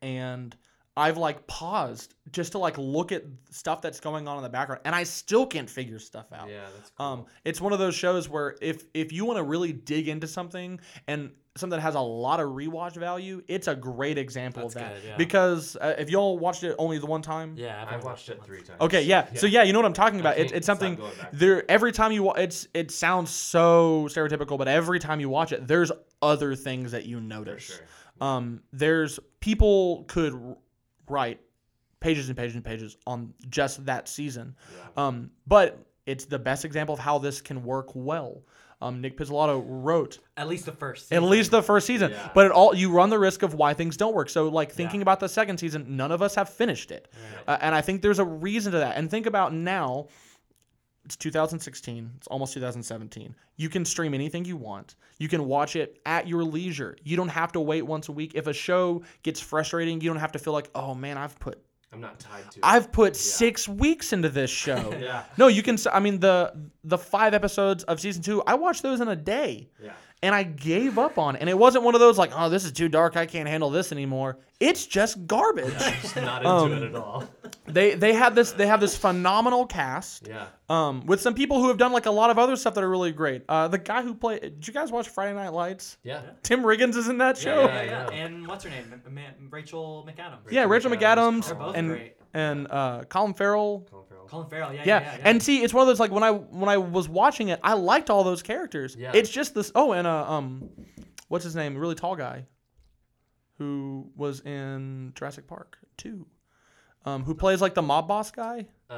and 0.03 0.55
I've 0.96 1.18
like 1.18 1.46
paused 1.46 2.14
just 2.32 2.52
to 2.52 2.59
like 2.59 2.78
look 2.78 3.12
at 3.12 3.24
stuff 3.50 3.82
that's 3.82 4.00
going 4.00 4.26
on 4.26 4.38
in 4.38 4.42
the 4.42 4.48
background, 4.48 4.80
and 4.85 4.94
I 4.94 5.02
still 5.04 5.46
can't 5.46 5.68
figure 5.68 5.98
stuff 5.98 6.32
out. 6.32 6.48
Yeah, 6.48 6.66
that's 6.74 6.90
cool. 6.96 7.06
Um, 7.06 7.26
it's 7.44 7.61
one 7.61 7.72
of 7.72 7.78
those 7.78 7.94
shows 7.94 8.28
where 8.28 8.56
if 8.62 8.85
if 8.94 9.12
you 9.12 9.24
want 9.24 9.37
to 9.37 9.42
really 9.42 9.72
dig 9.72 10.09
into 10.09 10.26
something 10.26 10.80
and 11.06 11.30
something 11.56 11.76
that 11.78 11.82
has 11.82 11.94
a 11.94 12.00
lot 12.00 12.38
of 12.40 12.50
rewatch 12.50 12.96
value, 12.96 13.42
it's 13.48 13.66
a 13.68 13.74
great 13.74 14.18
example 14.18 14.62
That's 14.62 14.74
of 14.76 14.80
that. 14.82 14.94
good, 14.96 15.04
yeah. 15.09 15.16
Because 15.16 15.76
uh, 15.80 15.94
if 15.98 16.11
y'all 16.11 16.38
watched 16.38 16.64
it 16.64 16.74
only 16.78 16.98
the 16.98 17.06
one 17.06 17.22
time, 17.22 17.54
Yeah, 17.56 17.87
I've 17.88 18.04
watched 18.04 18.28
it 18.28 18.42
three 18.44 18.61
times. 18.62 18.80
Okay, 18.80 19.02
yeah. 19.02 19.32
So 19.35 19.46
yeah, 19.46 19.62
you 19.62 19.72
know 19.72 19.78
what 19.78 19.87
I'm 19.87 19.92
talking 19.94 20.20
about. 20.20 20.38
It's 20.38 20.52
it's 20.52 20.66
something 20.66 20.98
there 21.32 21.70
every 21.70 21.92
time 21.92 22.12
you 22.12 22.22
wa- 22.24 22.35
it's 22.37 22.68
it 22.74 22.90
sounds 22.90 23.30
so 23.30 24.06
stereotypical, 24.11 24.56
but 24.59 24.68
every 24.68 24.98
time 24.98 25.20
you 25.20 25.28
watch 25.28 25.52
it, 25.52 25.66
there's 25.66 25.92
other 26.22 26.54
things 26.54 26.92
that 26.92 27.04
you 27.04 27.20
notice. 27.20 27.64
sure. 27.64 27.76
Um, 28.18 28.62
there's 28.72 29.18
people 29.40 30.04
could 30.09 30.56
write 31.09 31.40
pages 32.01 32.29
and 32.29 32.37
pages 32.37 32.55
and 32.55 32.64
pages 32.64 32.97
on 33.07 33.33
just 33.49 33.85
that 33.87 34.09
season. 34.09 34.55
Yeah. 34.97 35.07
Um, 35.07 35.31
but 35.47 35.85
it's 36.05 36.25
the 36.27 36.38
best 36.38 36.64
example 36.64 36.92
of 36.95 36.99
how 37.01 37.19
this 37.19 37.40
can 37.40 37.64
work 37.64 37.90
well. 37.95 38.42
Um, 38.83 39.01
Nic 39.01 39.16
Pizzolatto 39.16 39.64
wrote 39.66 40.19
At 40.37 40.49
least 40.49 40.66
the 40.66 40.73
first. 40.73 41.11
at 41.11 41.23
least 41.23 41.51
the 41.51 41.62
first 41.62 41.87
season, 41.87 42.11
Yeah. 42.11 42.31
but 42.35 42.45
it 42.47 42.53
all 42.53 42.75
you 42.75 42.92
run 42.92 43.09
the 43.09 43.19
risk 43.19 43.42
of 43.42 43.55
why 43.55 43.73
things 43.73 43.97
don't 43.97 44.14
work. 44.14 44.29
So 44.29 44.49
like 44.49 44.71
thinking 44.71 45.01
Yeah. 45.01 45.05
about 45.05 45.21
the 45.21 45.29
second 45.31 45.59
season, 45.59 45.97
none 45.97 46.12
of 46.12 46.21
us 46.21 46.35
have 46.35 46.51
finished 46.51 46.90
it, 46.90 47.11
uh, 47.49 47.57
and 47.62 47.75
I 47.75 47.81
think 47.81 48.03
there's 48.03 48.19
a 48.19 48.25
reason 48.25 48.73
to 48.73 48.79
that. 48.79 48.97
And 48.99 49.11
think 49.11 49.25
about 49.27 49.55
now. 49.55 50.09
It's 51.07 51.16
2016. 51.16 52.11
It's 52.16 52.27
almost 52.27 52.53
2017. 52.55 53.35
You 53.57 53.69
can 53.69 53.85
stream 53.85 54.12
anything 54.12 54.45
you 54.45 54.57
want. 54.57 54.97
You 55.19 55.29
can 55.29 55.47
watch 55.47 55.77
it 55.77 56.01
at 56.05 56.27
your 56.27 56.42
leisure. 56.42 56.97
You 57.05 57.16
don't 57.16 57.29
have 57.29 57.53
to 57.53 57.61
wait 57.61 57.83
once 57.83 58.09
a 58.09 58.12
week. 58.12 58.33
If 58.35 58.49
a 58.49 58.53
show 58.53 59.03
gets 59.23 59.40
frustrating, 59.40 60.01
you 60.01 60.11
don't 60.11 60.19
have 60.19 60.33
to 60.33 60.38
feel 60.40 60.53
like, 60.53 60.69
oh 60.75 60.95
man, 60.95 61.16
I've 61.16 61.38
put 61.38 61.62
I'm 61.92 62.01
not 62.01 62.19
tied 62.19 62.51
to 62.51 62.59
it. 62.59 62.64
I've 62.64 62.90
put 62.90 63.14
six 63.14 63.69
weeks 63.69 64.12
into 64.12 64.29
this 64.29 64.51
show. 64.64 64.92
Yeah. 65.01 65.23
No, 65.38 65.47
you 65.47 65.62
can. 65.62 65.77
I 65.92 66.01
mean 66.01 66.19
the 66.19 66.53
the 66.83 66.99
five 66.99 67.33
episodes 67.35 67.85
of 67.85 68.01
season 68.01 68.23
two. 68.23 68.42
I 68.45 68.55
watched 68.55 68.83
those 68.83 69.01
in 69.01 69.07
a 69.09 69.16
day, 69.16 69.71
Yeah. 69.83 69.92
And 70.22 70.35
I 70.35 70.42
gave 70.42 70.98
up 70.98 71.18
on 71.18 71.37
it. 71.37 71.40
And 71.40 71.50
it 71.50 71.57
wasn't 71.59 71.85
one 71.85 71.94
of 71.94 72.00
those 72.00 72.16
like, 72.18 72.31
oh, 72.35 72.48
this 72.48 72.64
is 72.64 72.72
too 72.72 72.88
dark. 72.88 73.16
I 73.16 73.26
can't 73.26 73.48
handle 73.48 73.70
this 73.70 73.92
anymore. 73.92 74.38
It's 74.59 74.87
just 74.87 75.26
garbage. 75.26 75.74
Just 76.00 76.16
not 76.16 76.38
into 76.42 76.48
Um, 76.50 76.72
it 76.72 76.83
at 76.83 76.94
all. 76.94 77.24
they 77.66 77.94
they 77.94 78.14
have 78.14 78.35
this 78.35 78.52
they 78.52 78.66
have 78.66 78.81
this 78.81 78.96
phenomenal 78.96 79.66
cast. 79.66 80.26
Yeah. 80.26 80.46
Um, 80.70 81.05
with 81.05 81.20
some 81.20 81.35
people 81.35 81.61
who 81.61 81.68
have 81.68 81.76
done 81.76 81.92
like 81.92 82.07
a 82.07 82.11
lot 82.11 82.31
of 82.31 82.38
other 82.38 82.57
stuff 82.57 82.72
that 82.74 82.83
are 82.83 82.88
really 82.88 83.12
great. 83.12 83.42
Uh, 83.50 83.68
the 83.68 83.76
guy 83.76 84.00
who 84.02 84.14
played. 84.14 84.40
Did 84.40 84.66
you 84.66 84.72
guys 84.72 84.90
watch 84.90 85.09
Friday 85.11 85.35
Night 85.35 85.52
Lights? 85.52 85.98
Yeah. 86.02 86.22
Tim 86.42 86.62
Riggins 86.62 86.96
is 86.96 87.09
in 87.09 87.18
that 87.18 87.37
show. 87.37 87.64
Yeah, 87.66 87.79
I 87.79 87.83
yeah. 87.85 88.09
And 88.12 88.46
what's 88.46 88.64
her 88.64 88.70
name? 88.70 88.90
M- 89.05 89.14
Ma- 89.14 89.20
Rachel 89.50 90.09
McAdams. 90.09 90.50
Yeah, 90.50 90.64
Rachel 90.64 90.90
McAdams 90.90 91.46
They're 91.48 91.55
both 91.55 91.76
and 91.76 91.88
great. 91.90 92.16
and 92.33 92.66
uh, 92.70 93.05
Colin 93.11 93.35
Farrell. 93.35 93.87
Colin 93.90 94.06
Farrell. 94.06 94.06
Colin 94.29 94.49
Farrell. 94.49 94.73
Yeah, 94.73 94.83
yeah. 94.85 95.01
yeah, 95.01 95.17
yeah. 95.19 95.29
and 95.29 95.43
see, 95.43 95.62
it's 95.62 95.73
one 95.75 95.83
of 95.83 95.89
those 95.89 96.01
like 96.01 96.11
when 96.11 96.23
I 96.23 96.31
when 96.31 96.69
I 96.69 96.77
was 96.79 97.09
watching 97.09 97.49
it, 97.49 97.61
I 97.62 97.75
liked 97.75 98.11
all 98.11 98.25
those 98.25 98.43
characters. 98.43 98.97
Yeah. 98.99 99.12
It's 99.15 99.31
just 99.31 99.55
this. 99.55 99.73
Oh, 99.75 99.93
and 99.93 100.07
uh, 100.07 100.31
um, 100.31 100.69
what's 101.29 101.45
his 101.45 101.57
name? 101.57 101.77
Really 101.77 101.95
tall 101.95 102.17
guy, 102.17 102.47
who 103.59 104.11
was 104.17 104.41
in 104.41 105.12
Jurassic 105.15 105.47
Park 105.47 105.79
two, 105.97 106.27
um, 107.05 107.25
who 107.25 107.35
plays 107.35 107.61
like 107.61 107.75
the 107.75 107.83
mob 107.83 108.09
boss 108.09 108.31
guy. 108.31 108.67
Uh, 108.89 108.95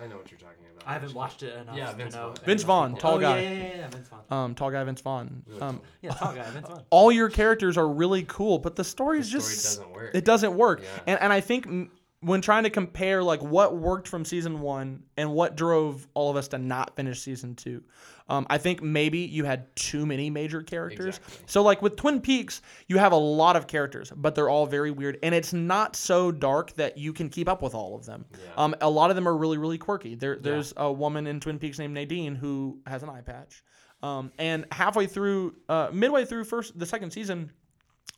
I 0.00 0.06
know 0.06 0.16
what 0.16 0.30
you're 0.30 0.40
talking 0.40 0.64
about. 0.74 0.88
I 0.88 0.94
haven't 0.94 1.08
actually. 1.10 1.18
watched 1.18 1.42
it 1.42 1.54
enough 1.54 1.76
Yeah, 1.76 1.90
to 1.90 1.96
Vince 1.96 2.14
know. 2.14 2.28
Vaughn. 2.28 2.44
Vince 2.46 2.62
Vaughn, 2.62 2.96
tall 2.96 3.14
oh, 3.16 3.20
guy. 3.20 3.40
Yeah, 3.42 3.50
yeah, 3.50 3.58
yeah, 3.58 3.76
yeah, 3.76 3.88
Vince 3.88 4.08
Vaughn. 4.08 4.20
Um, 4.30 4.54
tall 4.54 4.70
guy 4.70 4.84
Vince 4.84 5.00
Vaughn. 5.02 5.42
Um. 5.60 5.80
Yeah, 6.00 6.12
tall 6.12 6.34
guy, 6.34 6.50
Vince 6.50 6.66
Vaughn. 6.68 6.82
all 6.90 7.12
your 7.12 7.28
characters 7.28 7.76
are 7.76 7.88
really 7.88 8.22
cool, 8.24 8.58
but 8.58 8.74
the 8.74 8.84
story 8.84 9.18
is 9.18 9.30
The 9.30 9.38
just 9.38 9.64
doesn't 9.78 9.92
work. 9.92 10.10
it 10.14 10.24
doesn't 10.24 10.54
work. 10.56 10.80
Yeah. 10.82 10.88
And 11.08 11.20
and 11.20 11.32
I 11.32 11.40
think 11.42 11.90
when 12.22 12.40
trying 12.40 12.62
to 12.62 12.70
compare 12.70 13.22
like 13.22 13.42
what 13.42 13.76
worked 13.76 14.08
from 14.08 14.24
season 14.24 14.60
one 14.60 15.02
and 15.16 15.32
what 15.32 15.56
drove 15.56 16.06
all 16.14 16.30
of 16.30 16.36
us 16.36 16.48
to 16.48 16.58
not 16.58 16.96
finish 16.96 17.20
season 17.20 17.54
two, 17.54 17.82
um, 18.28 18.46
I 18.48 18.58
think 18.58 18.82
maybe 18.82 19.18
you 19.18 19.44
had 19.44 19.74
too 19.76 20.06
many 20.06 20.30
major 20.30 20.62
characters. 20.62 21.18
Exactly. 21.18 21.44
So 21.46 21.62
like 21.62 21.82
with 21.82 21.96
Twin 21.96 22.20
Peaks, 22.20 22.62
you 22.88 22.96
have 22.96 23.12
a 23.12 23.16
lot 23.16 23.56
of 23.56 23.66
characters, 23.66 24.12
but 24.14 24.34
they're 24.34 24.48
all 24.48 24.66
very 24.66 24.90
weird, 24.90 25.18
and 25.22 25.34
it's 25.34 25.52
not 25.52 25.96
so 25.96 26.30
dark 26.32 26.72
that 26.74 26.96
you 26.96 27.12
can 27.12 27.28
keep 27.28 27.48
up 27.48 27.60
with 27.60 27.74
all 27.74 27.96
of 27.96 28.06
them. 28.06 28.24
Yeah. 28.32 28.38
Um, 28.56 28.74
a 28.80 28.88
lot 28.88 29.10
of 29.10 29.16
them 29.16 29.28
are 29.28 29.36
really 29.36 29.58
really 29.58 29.78
quirky. 29.78 30.14
There 30.14 30.36
there's 30.36 30.72
a 30.76 30.90
woman 30.90 31.26
in 31.26 31.40
Twin 31.40 31.58
Peaks 31.58 31.78
named 31.78 31.94
Nadine 31.94 32.34
who 32.34 32.78
has 32.86 33.02
an 33.02 33.10
eye 33.10 33.20
patch. 33.20 33.62
Um, 34.02 34.32
and 34.36 34.66
halfway 34.72 35.06
through, 35.06 35.54
uh, 35.68 35.90
midway 35.92 36.24
through 36.24 36.42
first 36.44 36.76
the 36.76 36.86
second 36.86 37.12
season, 37.12 37.52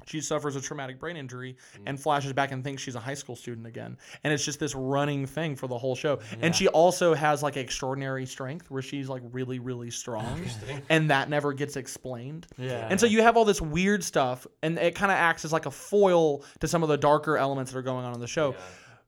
she 0.06 0.20
suffers 0.20 0.56
a 0.56 0.60
traumatic 0.60 0.98
brain 0.98 1.16
injury 1.16 1.56
mm. 1.76 1.82
and 1.86 2.00
flashes 2.00 2.32
back 2.32 2.52
and 2.52 2.62
thinks 2.62 2.82
she's 2.82 2.94
a 2.94 3.00
high 3.00 3.14
school 3.14 3.36
student 3.36 3.66
again. 3.66 3.96
And 4.22 4.32
it's 4.32 4.44
just 4.44 4.60
this 4.60 4.74
running 4.74 5.26
thing 5.26 5.56
for 5.56 5.66
the 5.66 5.78
whole 5.78 5.94
show. 5.94 6.20
And 6.40 6.54
she 6.54 6.68
also 6.68 7.14
has 7.14 7.42
like 7.42 7.56
extraordinary 7.56 8.26
strength 8.26 8.70
where 8.70 8.82
she's 8.82 9.08
like 9.08 9.22
really, 9.32 9.58
really 9.58 9.90
strong. 9.90 10.44
and 10.88 11.10
that 11.10 11.28
never 11.28 11.52
gets 11.52 11.76
explained. 11.76 12.46
Yeah. 12.58 12.86
And 12.90 13.00
so 13.00 13.06
you 13.06 13.22
have 13.22 13.36
all 13.36 13.44
this 13.44 13.60
weird 13.60 14.04
stuff, 14.04 14.46
and 14.62 14.78
it 14.78 14.94
kind 14.94 15.10
of 15.10 15.16
acts 15.16 15.44
as 15.44 15.52
like 15.52 15.66
a 15.66 15.70
foil 15.70 16.44
to 16.60 16.68
some 16.68 16.82
of 16.82 16.88
the 16.88 16.98
darker 16.98 17.36
elements 17.36 17.72
that 17.72 17.78
are 17.78 17.82
going 17.82 18.04
on 18.04 18.14
in 18.14 18.20
the 18.20 18.26
show. 18.26 18.50
Yeah. 18.50 18.56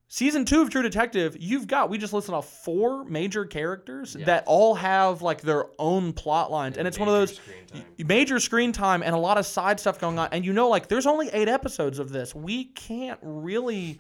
Season 0.09 0.45
two 0.45 0.62
of 0.62 0.71
True 0.71 0.83
Detective, 0.83 1.37
you've 1.40 1.66
got 1.66 1.90
we 1.90 1.99
just 1.99 2.12
listed 2.12 2.33
off 2.33 2.49
four 2.64 3.05
major 3.05 3.45
characters 3.45 4.14
Yeah. 4.19 4.27
that 4.27 4.45
all 4.47 4.77
have 4.77 5.21
like 5.21 5.40
their 5.40 5.66
own 5.81 6.12
plot 6.12 6.51
lines, 6.53 6.79
and, 6.79 6.87
it's 6.87 6.97
one 6.99 7.09
of 7.09 7.14
those 7.14 7.35
screen 7.37 7.66
time. 7.66 7.85
major 8.07 8.38
screen 8.38 8.71
time 8.73 9.03
and 9.03 9.14
a 9.16 9.19
lot 9.19 9.37
of 9.37 9.45
side 9.47 9.81
stuff 9.81 9.99
going 9.99 10.19
on. 10.19 10.29
And 10.31 10.45
you 10.45 10.53
know, 10.53 10.69
like 10.69 10.87
there's 10.87 11.07
only 11.07 11.29
eight 11.33 11.49
episodes 11.49 11.99
of 11.99 12.11
this. 12.11 12.37
We 12.37 12.66
can't 12.66 13.19
really, 13.21 13.99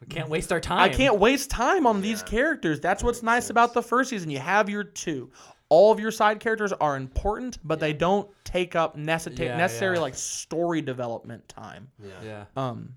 we 0.00 0.06
can't 0.08 0.28
waste 0.28 0.52
our 0.52 0.60
time. 0.60 0.78
I 0.78 0.88
can't 0.88 1.18
waste 1.18 1.50
time 1.50 1.84
on 1.84 2.00
these 2.00 2.22
characters. 2.22 2.78
That's 2.78 3.02
what's 3.02 3.22
nice 3.24 3.44
sense. 3.44 3.50
about 3.50 3.74
the 3.74 3.82
first 3.82 4.10
season. 4.10 4.30
You 4.30 4.38
have 4.38 4.70
your 4.70 4.84
two. 4.84 5.32
All 5.68 5.90
of 5.90 5.98
your 5.98 6.12
side 6.12 6.38
characters 6.38 6.72
are 6.74 6.96
important, 6.96 7.58
but 7.64 7.80
they 7.80 7.92
don't 7.92 8.28
take 8.44 8.76
up 8.76 8.96
necessa- 8.96 9.36
Yeah, 9.36 9.56
necessary 9.56 9.96
yeah. 9.96 10.02
like 10.02 10.14
story 10.14 10.80
development 10.80 11.48
time. 11.48 11.88
Yeah. 12.00 12.10
Yeah. 12.24 12.44
Um, 12.56 12.90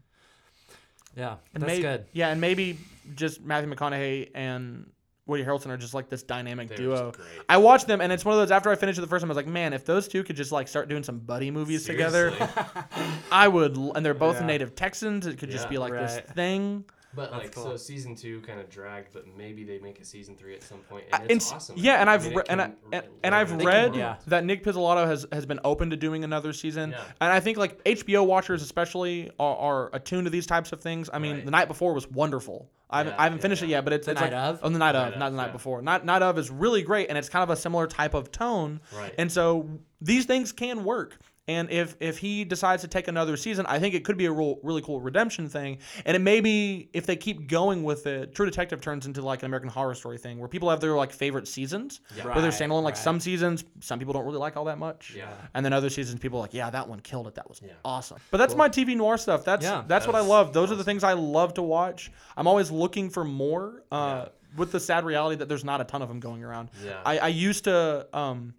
Yeah. 1.18 1.36
And 1.54 1.64
That's 1.64 1.74
may- 1.78 1.82
good. 1.82 2.06
Yeah, 2.14 2.30
and 2.30 2.40
maybe 2.40 2.78
just 3.16 3.42
Matthew 3.42 3.74
McConaughey 3.74 4.30
and 4.36 4.90
Woody 5.26 5.44
Harrelson 5.44 5.68
are 5.68 5.78
just 5.78 5.94
like 5.94 6.08
this 6.10 6.24
dynamic 6.24 6.70
They're 6.70 6.78
duo. 6.78 7.08
just 7.12 7.18
great. 7.18 7.42
I 7.50 7.58
watched 7.58 7.88
them, 7.88 8.00
and 8.00 8.14
it's 8.14 8.24
one 8.24 8.34
of 8.34 8.40
those. 8.40 8.52
After 8.52 8.70
I 8.70 8.76
finished 8.76 8.98
it 8.98 9.02
the 9.02 9.08
first 9.08 9.24
time, 9.24 9.30
I 9.30 9.34
was 9.34 9.36
like, 9.36 9.48
man, 9.48 9.74
if 9.74 9.84
those 9.84 10.08
two 10.08 10.24
could 10.24 10.36
just 10.38 10.52
like 10.54 10.68
start 10.70 10.88
doing 10.88 11.04
some 11.04 11.20
buddy 11.20 11.52
movies 11.52 11.86
together, 11.86 12.32
Seriously. 12.32 12.64
I 13.32 13.48
would. 13.50 13.76
l- 13.76 13.92
And 13.94 14.06
they're 14.06 14.14
both 14.14 14.40
Yeah. 14.40 14.46
native 14.46 14.76
Texans. 14.76 15.26
It 15.26 15.38
could 15.38 15.50
just 15.50 15.66
Yeah. 15.66 15.70
be 15.72 15.78
like 15.80 15.92
this 15.94 16.16
Right. 16.16 16.30
thing. 16.30 16.86
But 17.18 17.32
That's 17.32 17.44
like, 17.46 17.56
cool. 17.56 17.64
so 17.64 17.78
season 17.78 18.16
two 18.16 18.42
kind 18.42 18.60
of 18.60 18.70
dragged, 18.70 19.08
but 19.12 19.26
maybe 19.36 19.64
they 19.64 19.80
make 19.80 20.00
a 20.00 20.06
season 20.06 20.36
three 20.38 20.54
at 20.54 20.62
some 20.64 20.78
point, 20.90 21.06
and 21.12 21.30
it's 21.32 21.50
and 21.50 21.56
awesome. 21.58 21.76
yeah, 21.78 22.00
and 22.00 22.10
I 22.10 22.14
I've 22.14 22.28
re- 22.34 22.44
and 22.48 22.62
I 22.62 22.72
and, 22.94 23.04
and 23.24 23.34
I've 23.36 23.52
read 23.66 23.96
Yeah. 23.96 24.18
that 24.28 24.46
Nic 24.46 24.64
Pizzolatto 24.64 25.06
has 25.08 25.26
has 25.32 25.46
been 25.46 25.60
open 25.66 25.90
to 25.90 25.98
doing 25.98 26.24
another 26.24 26.54
season, 26.54 26.92
Yeah. 26.92 27.02
and 27.20 27.34
I 27.34 27.40
think 27.40 27.58
like 27.58 27.84
HBO 27.86 28.24
watchers 28.26 28.62
especially 28.62 29.32
are, 29.40 29.58
are 29.58 29.90
attuned 29.94 30.26
to 30.26 30.30
these 30.30 30.46
types 30.46 30.72
of 30.72 30.80
things. 30.80 31.10
I 31.12 31.18
mean, 31.20 31.34
Right. 31.38 31.46
the 31.46 31.52
night 31.52 31.68
before 31.68 31.94
was 31.94 32.08
wonderful. 32.10 32.70
I 32.90 33.00
haven't, 33.00 33.14
Yeah, 33.14 33.20
I 33.20 33.24
haven't 33.24 33.38
yeah, 33.40 33.42
finished 33.42 33.64
it 33.64 33.70
yet, 33.70 33.84
but 33.84 33.94
it's 33.94 34.06
The 34.06 34.12
it's 34.14 34.22
night 34.22 34.32
like 34.32 34.40
of? 34.54 34.64
on 34.64 34.72
the 34.74 34.80
night, 34.80 34.92
Night 34.94 35.08
of, 35.08 35.14
of, 35.14 35.20
not 35.20 35.30
the 35.32 35.38
night 35.38 35.46
yeah. 35.48 35.52
before. 35.54 35.82
Night 35.82 36.06
night 36.06 36.22
of 36.22 36.38
is 36.38 36.50
really 36.52 36.84
great, 36.84 37.10
and 37.10 37.18
it's 37.18 37.28
kind 37.30 37.44
of 37.44 37.50
a 37.50 37.56
similar 37.56 37.88
type 37.88 38.14
of 38.14 38.32
tone. 38.32 38.80
Right. 38.96 39.14
And 39.18 39.30
so 39.32 39.68
these 40.00 40.26
things 40.26 40.52
can 40.52 40.84
work. 40.84 41.18
And 41.48 41.70
if 41.72 41.96
if 42.02 42.18
he 42.18 42.44
decides 42.44 42.82
to 42.82 42.88
take 42.90 43.08
another 43.08 43.38
season, 43.38 43.66
I 43.68 43.80
think 43.80 43.96
it 43.96 44.04
could 44.04 44.18
be 44.18 44.26
a 44.26 44.32
real, 44.32 44.60
really 44.64 44.82
cool 44.82 45.00
redemption 45.00 45.48
thing. 45.48 45.78
And 46.06 46.16
it 46.16 46.20
may 46.20 46.42
be 46.42 46.90
if 46.94 47.06
they 47.06 47.16
keep 47.16 47.48
going 47.48 47.84
with 47.84 48.06
it, 48.06 48.36
True 48.36 48.46
Detective 48.46 48.82
turns 48.82 49.06
into 49.06 49.22
like 49.22 49.44
an 49.44 49.46
American 49.46 49.70
Horror 49.70 49.96
Story 49.96 50.18
thing 50.18 50.40
where 50.40 50.50
people 50.50 50.70
have 50.70 50.82
their 50.82 50.96
like 50.96 51.14
favorite 51.14 51.48
seasons. 51.48 52.02
Yeah. 52.18 52.26
Where 52.26 52.42
they're 52.42 52.52
standalone. 52.52 52.84
Like 52.84 52.96
right. 52.96 53.04
some 53.04 53.20
seasons, 53.20 53.64
some 53.80 53.98
people 53.98 54.14
don't 54.14 54.26
really 54.26 54.40
like 54.40 54.58
all 54.58 54.66
that 54.66 54.78
much. 54.78 55.14
Yeah. 55.16 55.30
And 55.54 55.66
then 55.66 55.72
other 55.74 55.90
seasons, 55.90 56.20
people 56.20 56.40
are 56.40 56.42
like, 56.42 56.54
yeah, 56.54 56.70
that 56.70 56.88
one 56.90 57.00
killed 57.00 57.28
it. 57.28 57.36
That 57.36 57.48
was 57.48 57.62
Yeah. 57.64 57.74
awesome. 57.86 58.18
But 58.30 58.40
that's 58.40 58.56
my 58.56 58.68
TV 58.68 58.96
noir 58.96 59.18
stuff. 59.18 59.46
That's 59.46 59.64
Yeah. 59.64 59.84
that's 59.88 60.06
what 60.06 60.16
I 60.16 60.22
love. 60.22 60.52
Those 60.54 60.72
are 60.72 60.76
the 60.76 60.84
things 60.84 61.04
I 61.04 61.14
love 61.14 61.54
to 61.54 61.62
watch. 61.64 62.12
I'm 62.36 62.48
always 62.48 62.72
looking 62.72 63.10
for 63.10 63.24
more. 63.24 63.84
Uh. 63.92 64.26
With 64.56 64.72
the 64.72 64.80
sad 64.80 65.04
reality 65.04 65.36
that 65.36 65.50
there's 65.50 65.66
not 65.66 65.82
a 65.82 65.84
ton 65.84 66.02
of 66.02 66.08
them 66.08 66.20
going 66.22 66.42
around. 66.44 66.70
Yeah. 66.84 67.02
I, 67.06 67.18
I 67.20 67.28
used 67.28 67.66
to 67.66 68.08
um, 68.14 68.54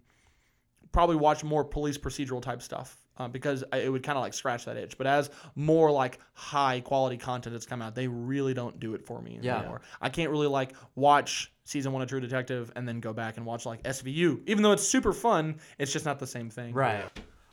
probably 0.91 1.15
watch 1.15 1.43
more 1.43 1.63
police 1.63 1.97
procedural 1.97 2.41
type 2.41 2.61
stuff 2.61 2.97
uh, 3.17 3.27
because 3.27 3.63
it 3.73 3.91
would 3.91 4.03
kind 4.03 4.17
of 4.17 4.23
like 4.23 4.33
scratch 4.33 4.65
that 4.65 4.77
itch. 4.77 4.97
But 4.97 5.07
as 5.07 5.29
more 5.55 5.91
like 5.91 6.19
high 6.33 6.79
quality 6.79 7.17
content 7.17 7.53
has 7.53 7.65
come 7.65 7.81
out, 7.81 7.95
they 7.95 8.07
really 8.07 8.53
don't 8.53 8.79
do 8.79 8.93
it 8.95 9.05
for 9.05 9.21
me 9.21 9.39
Yeah. 9.41 9.59
anymore. 9.59 9.81
I 10.01 10.09
can't 10.09 10.31
really 10.31 10.47
like 10.47 10.73
watch 10.95 11.51
season 11.63 11.91
one 11.91 12.01
of 12.01 12.09
True 12.09 12.19
Detective 12.19 12.71
and 12.75 12.87
then 12.87 12.99
go 12.99 13.13
back 13.13 13.37
and 13.37 13.45
watch 13.45 13.65
like 13.65 13.83
SVU, 13.83 14.41
even 14.47 14.63
though 14.63 14.71
it's 14.71 14.87
super 14.87 15.13
fun. 15.13 15.59
It's 15.77 15.93
just 15.93 16.05
not 16.05 16.17
the 16.19 16.27
same 16.27 16.49
thing. 16.49 16.73
Right. 16.73 17.05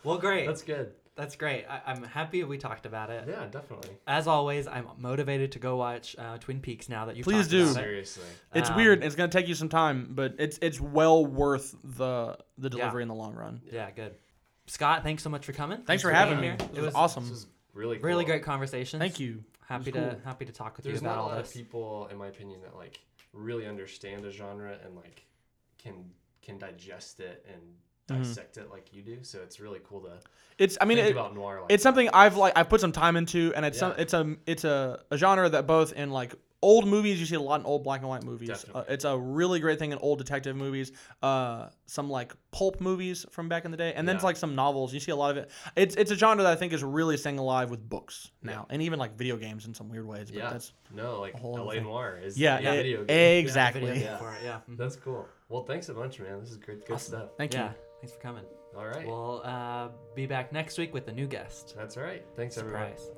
Well, 0.05 0.19
great. 0.19 0.47
That's 0.47 0.63
good. 0.63 0.93
That's 1.17 1.35
great. 1.35 1.65
I, 1.69 1.81
I'm 1.87 2.03
happy 2.03 2.45
we 2.45 2.59
talked 2.59 2.85
about 2.87 3.09
it. 3.11 3.25
Yeah, 3.27 3.47
definitely. 3.51 3.91
As 4.07 4.27
always, 4.27 4.67
I'm 4.67 4.87
motivated 4.99 5.53
to 5.53 5.59
go 5.59 5.77
watch 5.77 6.15
uh, 6.19 6.37
Twin 6.39 6.61
Peaks 6.61 6.89
now 6.91 7.07
that 7.07 7.17
you've 7.17 7.25
Please 7.25 7.47
talked 7.47 7.51
do. 7.51 7.63
about 7.63 7.71
it. 7.71 7.75
Seriously. 7.75 8.25
It's 8.55 8.69
Um, 8.71 8.77
weird. 8.77 9.03
It's 9.03 9.15
gonna 9.15 9.33
take 9.33 9.49
you 9.49 9.55
some 9.55 9.71
time, 9.71 10.09
but 10.11 10.35
it's 10.39 10.59
it's 10.61 10.79
well 10.81 11.25
worth 11.25 11.75
the 11.83 12.37
the 12.59 12.69
delivery 12.69 13.03
in 13.03 13.09
the 13.09 13.15
long 13.15 13.35
run. 13.35 13.63
Yeah, 13.73 13.91
good. 13.91 14.15
Scott, 14.67 15.03
thanks 15.05 15.23
so 15.23 15.31
much 15.31 15.47
for 15.47 15.53
coming. 15.53 15.83
Thanks 15.83 16.03
for 16.03 16.09
being 16.11 16.17
having 16.19 16.37
me. 16.41 16.47
here. 16.49 16.55
It 16.55 16.63
It 16.63 16.75
was 16.77 16.85
was 16.87 16.95
awesome. 16.95 17.25
This 17.29 17.39
is 17.39 17.47
really 17.73 17.97
cool. 17.97 18.07
really 18.07 18.25
great 18.27 18.43
conversation. 18.43 19.01
Thank 19.01 19.19
you. 19.19 19.43
Happy 19.67 19.91
to 19.93 19.99
cool. 19.99 20.21
happy 20.25 20.45
to 20.45 20.53
talk 20.53 20.77
with 20.77 20.85
There's 20.85 21.01
you 21.01 21.07
about 21.07 21.17
not 21.17 21.25
a 21.25 21.29
lot 21.29 21.39
of 21.39 21.51
people, 21.53 22.09
in 22.13 22.19
my 22.19 22.27
opinion, 22.29 22.61
that 22.63 22.77
like 22.77 23.01
really 23.33 23.67
understand 23.67 24.25
a 24.27 24.31
genre 24.31 24.77
and 24.85 24.95
like 24.97 25.25
can 25.79 25.95
can 26.43 26.59
digest 26.59 27.21
it 27.21 27.45
and 27.51 27.61
Mhm. 28.09 28.19
dissect 28.19 28.57
it 28.57 28.71
like 28.71 28.93
you 28.93 29.03
do. 29.03 29.19
So 29.23 29.41
it's 29.43 29.59
really 29.61 29.81
cool 29.89 30.01
to 30.03 30.19
It's 30.59 30.79
I 30.81 30.85
mean 30.85 30.99
think 30.99 31.09
it, 31.09 31.13
about 31.13 31.35
noir. 31.35 31.61
Like 31.63 31.73
it's 31.73 31.83
that. 31.83 31.89
something 31.89 32.09
I've 32.13 32.37
like 32.37 32.53
I've 32.57 32.69
put 32.69 32.81
some 32.81 32.93
time 32.93 33.17
into, 33.17 33.53
and 33.55 33.65
it's 33.67 33.79
some, 33.79 33.93
Yeah. 33.93 34.03
it's 34.03 34.15
a 34.15 34.37
it's 34.47 34.65
a, 34.65 35.01
a 35.11 35.17
genre 35.19 35.49
that 35.49 35.67
both 35.67 35.93
in 35.93 36.11
like 36.11 36.35
old 36.63 36.87
movies. 36.89 37.21
You 37.21 37.27
see 37.27 37.35
a 37.35 37.41
lot 37.41 37.61
in 37.61 37.67
old 37.67 37.85
black 37.85 38.01
and 38.01 38.09
white 38.09 38.23
movies. 38.25 38.65
Uh, 38.75 38.85
it's 38.89 39.05
a 39.05 39.17
really 39.19 39.61
great 39.61 39.79
thing 39.79 39.93
in 39.93 39.99
old 39.99 40.19
detective 40.19 40.57
movies. 40.57 40.91
Uh, 41.23 41.69
some 41.85 42.09
like 42.09 42.33
pulp 42.53 42.81
movies 42.81 43.27
from 43.31 43.49
back 43.49 43.65
in 43.67 43.71
the 43.71 43.77
day, 43.77 43.93
and 43.95 44.09
then 44.09 44.17
Yeah. 44.17 44.23
like 44.23 44.37
some 44.37 44.55
novels. 44.55 44.95
You 44.95 45.01
see 45.01 45.11
a 45.13 45.17
lot 45.17 45.33
of 45.33 45.37
it. 45.37 45.51
It's 45.77 45.95
it's 45.97 46.11
a 46.11 46.17
genre 46.17 46.43
that 46.45 46.53
I 46.53 46.57
think 46.57 46.73
is 46.73 46.83
really 46.83 47.17
staying 47.19 47.39
alive 47.39 47.71
with 47.71 47.87
books 47.87 48.31
now, 48.43 48.67
and 48.71 48.81
even 48.83 48.99
like 48.99 49.17
video 49.19 49.37
games 49.37 49.67
in 49.67 49.75
some 49.75 49.89
weird 49.91 50.07
ways. 50.07 50.31
But 50.31 50.39
Yeah. 50.39 50.51
that's 50.51 50.73
No, 50.95 51.21
like 51.21 51.35
whole 51.35 51.57
LA 51.57 51.73
thing. 51.75 51.83
Noir 51.85 52.19
is 52.23 52.39
yeah, 52.39 52.57
a 52.59 52.61
e- 52.61 52.77
video 52.77 53.05
game. 53.05 53.39
exactly. 53.45 53.83
Yeah, 53.83 53.87
video 53.89 54.05
Yeah. 54.05 54.11
game 54.11 54.19
for 54.19 54.33
it, 54.33 54.43
yeah. 54.45 54.61
That's 54.69 54.97
cool. 54.97 55.27
Well, 55.51 55.65
thanks 55.65 55.89
a 55.91 55.95
bunch, 55.95 56.19
man. 56.21 56.41
This 56.41 56.51
is 56.53 56.57
great, 56.57 56.87
good 56.87 56.95
Awesome. 56.95 57.19
stuff. 57.19 57.29
Thank 57.37 57.53
yeah. 57.53 57.69
you. 57.71 57.75
Thanks 58.01 58.15
for 58.15 58.21
coming. 58.21 58.45
All 58.77 58.87
right. 58.87 59.07
We'll 59.07 59.43
uh, 59.45 59.89
be 60.15 60.27
back 60.27 60.53
next 60.53 60.79
week 60.79 60.93
with 60.93 61.09
a 61.09 61.13
new 61.13 61.27
guest. 61.27 61.75
That's 61.77 61.97
all 61.97 62.03
right. 62.03 62.25
Thanks, 62.37 62.59
everyone. 62.59 62.97
Surprise. 62.97 63.11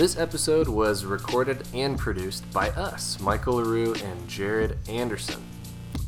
This 0.00 0.16
episode 0.16 0.66
was 0.66 1.04
recorded 1.04 1.62
and 1.74 1.98
produced 1.98 2.50
by 2.54 2.70
us, 2.70 3.20
Michael 3.20 3.56
Leroux 3.56 3.94
and 4.02 4.28
Jared 4.28 4.78
Anderson. 4.88 5.49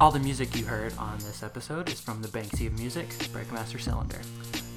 All 0.03 0.11
the 0.11 0.19
music 0.19 0.57
you 0.57 0.65
heard 0.65 0.93
on 0.99 1.17
this 1.19 1.45
episode 1.45 1.89
is 1.89 2.01
from 2.01 2.23
the 2.23 2.27
Banksy 2.27 2.67
of 2.67 2.77
Music, 2.77 3.09
Breakmaster 3.33 3.81
Cylinder. 3.81 4.19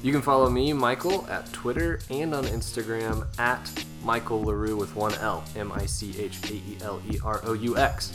You 0.03 0.11
can 0.11 0.21
follow 0.21 0.51
me, 0.51 0.71
Michael, 0.71 1.25
at 1.27 1.51
Twitter 1.51 1.99
and 2.11 2.31
on 2.35 2.43
Instagram 2.43 3.25
at 3.39 3.67
Michael 4.03 4.43
Leroux 4.43 4.77
with 4.77 4.95
one 4.95 5.15
L, 5.15 5.43
M 5.55 5.71
I 5.71 5.87
C 5.87 6.13
H 6.19 6.51
A 6.51 6.53
E 6.53 6.77
L 6.81 7.01
E 7.09 7.17
R 7.23 7.41
O 7.43 7.53
U 7.53 7.75
X. 7.75 8.13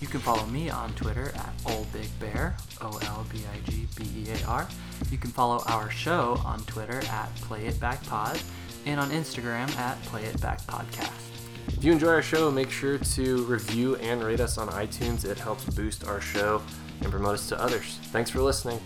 You 0.00 0.08
can 0.08 0.18
follow 0.18 0.44
me 0.46 0.68
on 0.68 0.92
Twitter 0.94 1.30
at 1.36 1.52
Old 1.66 1.86
Big 1.92 2.08
Bear, 2.18 2.56
O 2.80 2.98
L 3.00 3.24
B 3.30 3.44
I 3.54 3.70
G 3.70 3.86
B 3.94 4.04
E 4.16 4.32
A 4.32 4.44
R. 4.48 4.68
You 5.08 5.18
can 5.18 5.30
follow 5.30 5.62
our 5.68 5.88
show 5.88 6.36
on 6.44 6.64
Twitter 6.64 7.00
at 7.12 7.32
Play 7.36 7.66
It 7.66 7.78
Back 7.78 8.04
Pod 8.06 8.40
and 8.86 8.98
on 8.98 9.10
Instagram 9.10 9.72
at 9.76 10.02
Play 10.02 10.24
It 10.24 10.40
Back 10.40 10.60
Podcast. 10.62 11.39
If 11.68 11.84
you 11.84 11.92
enjoy 11.92 12.08
our 12.08 12.22
show, 12.22 12.50
make 12.50 12.70
sure 12.70 12.98
to 12.98 13.44
review 13.44 13.96
and 13.96 14.22
rate 14.22 14.40
us 14.40 14.58
on 14.58 14.68
iTunes. 14.68 15.24
It 15.24 15.38
helps 15.38 15.64
boost 15.64 16.06
our 16.06 16.20
show 16.20 16.62
and 17.00 17.10
promote 17.10 17.34
us 17.34 17.48
to 17.48 17.60
others. 17.60 17.98
Thanks 18.12 18.30
for 18.30 18.40
listening. 18.40 18.80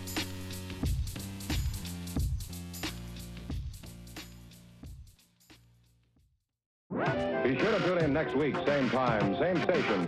Be 6.89 7.59
sure 7.59 7.71
to 7.71 7.79
tune 7.85 7.97
in 7.99 8.13
next 8.13 8.35
week, 8.35 8.55
same 8.65 8.89
time, 8.89 9.37
same 9.39 9.61
station, 9.63 10.07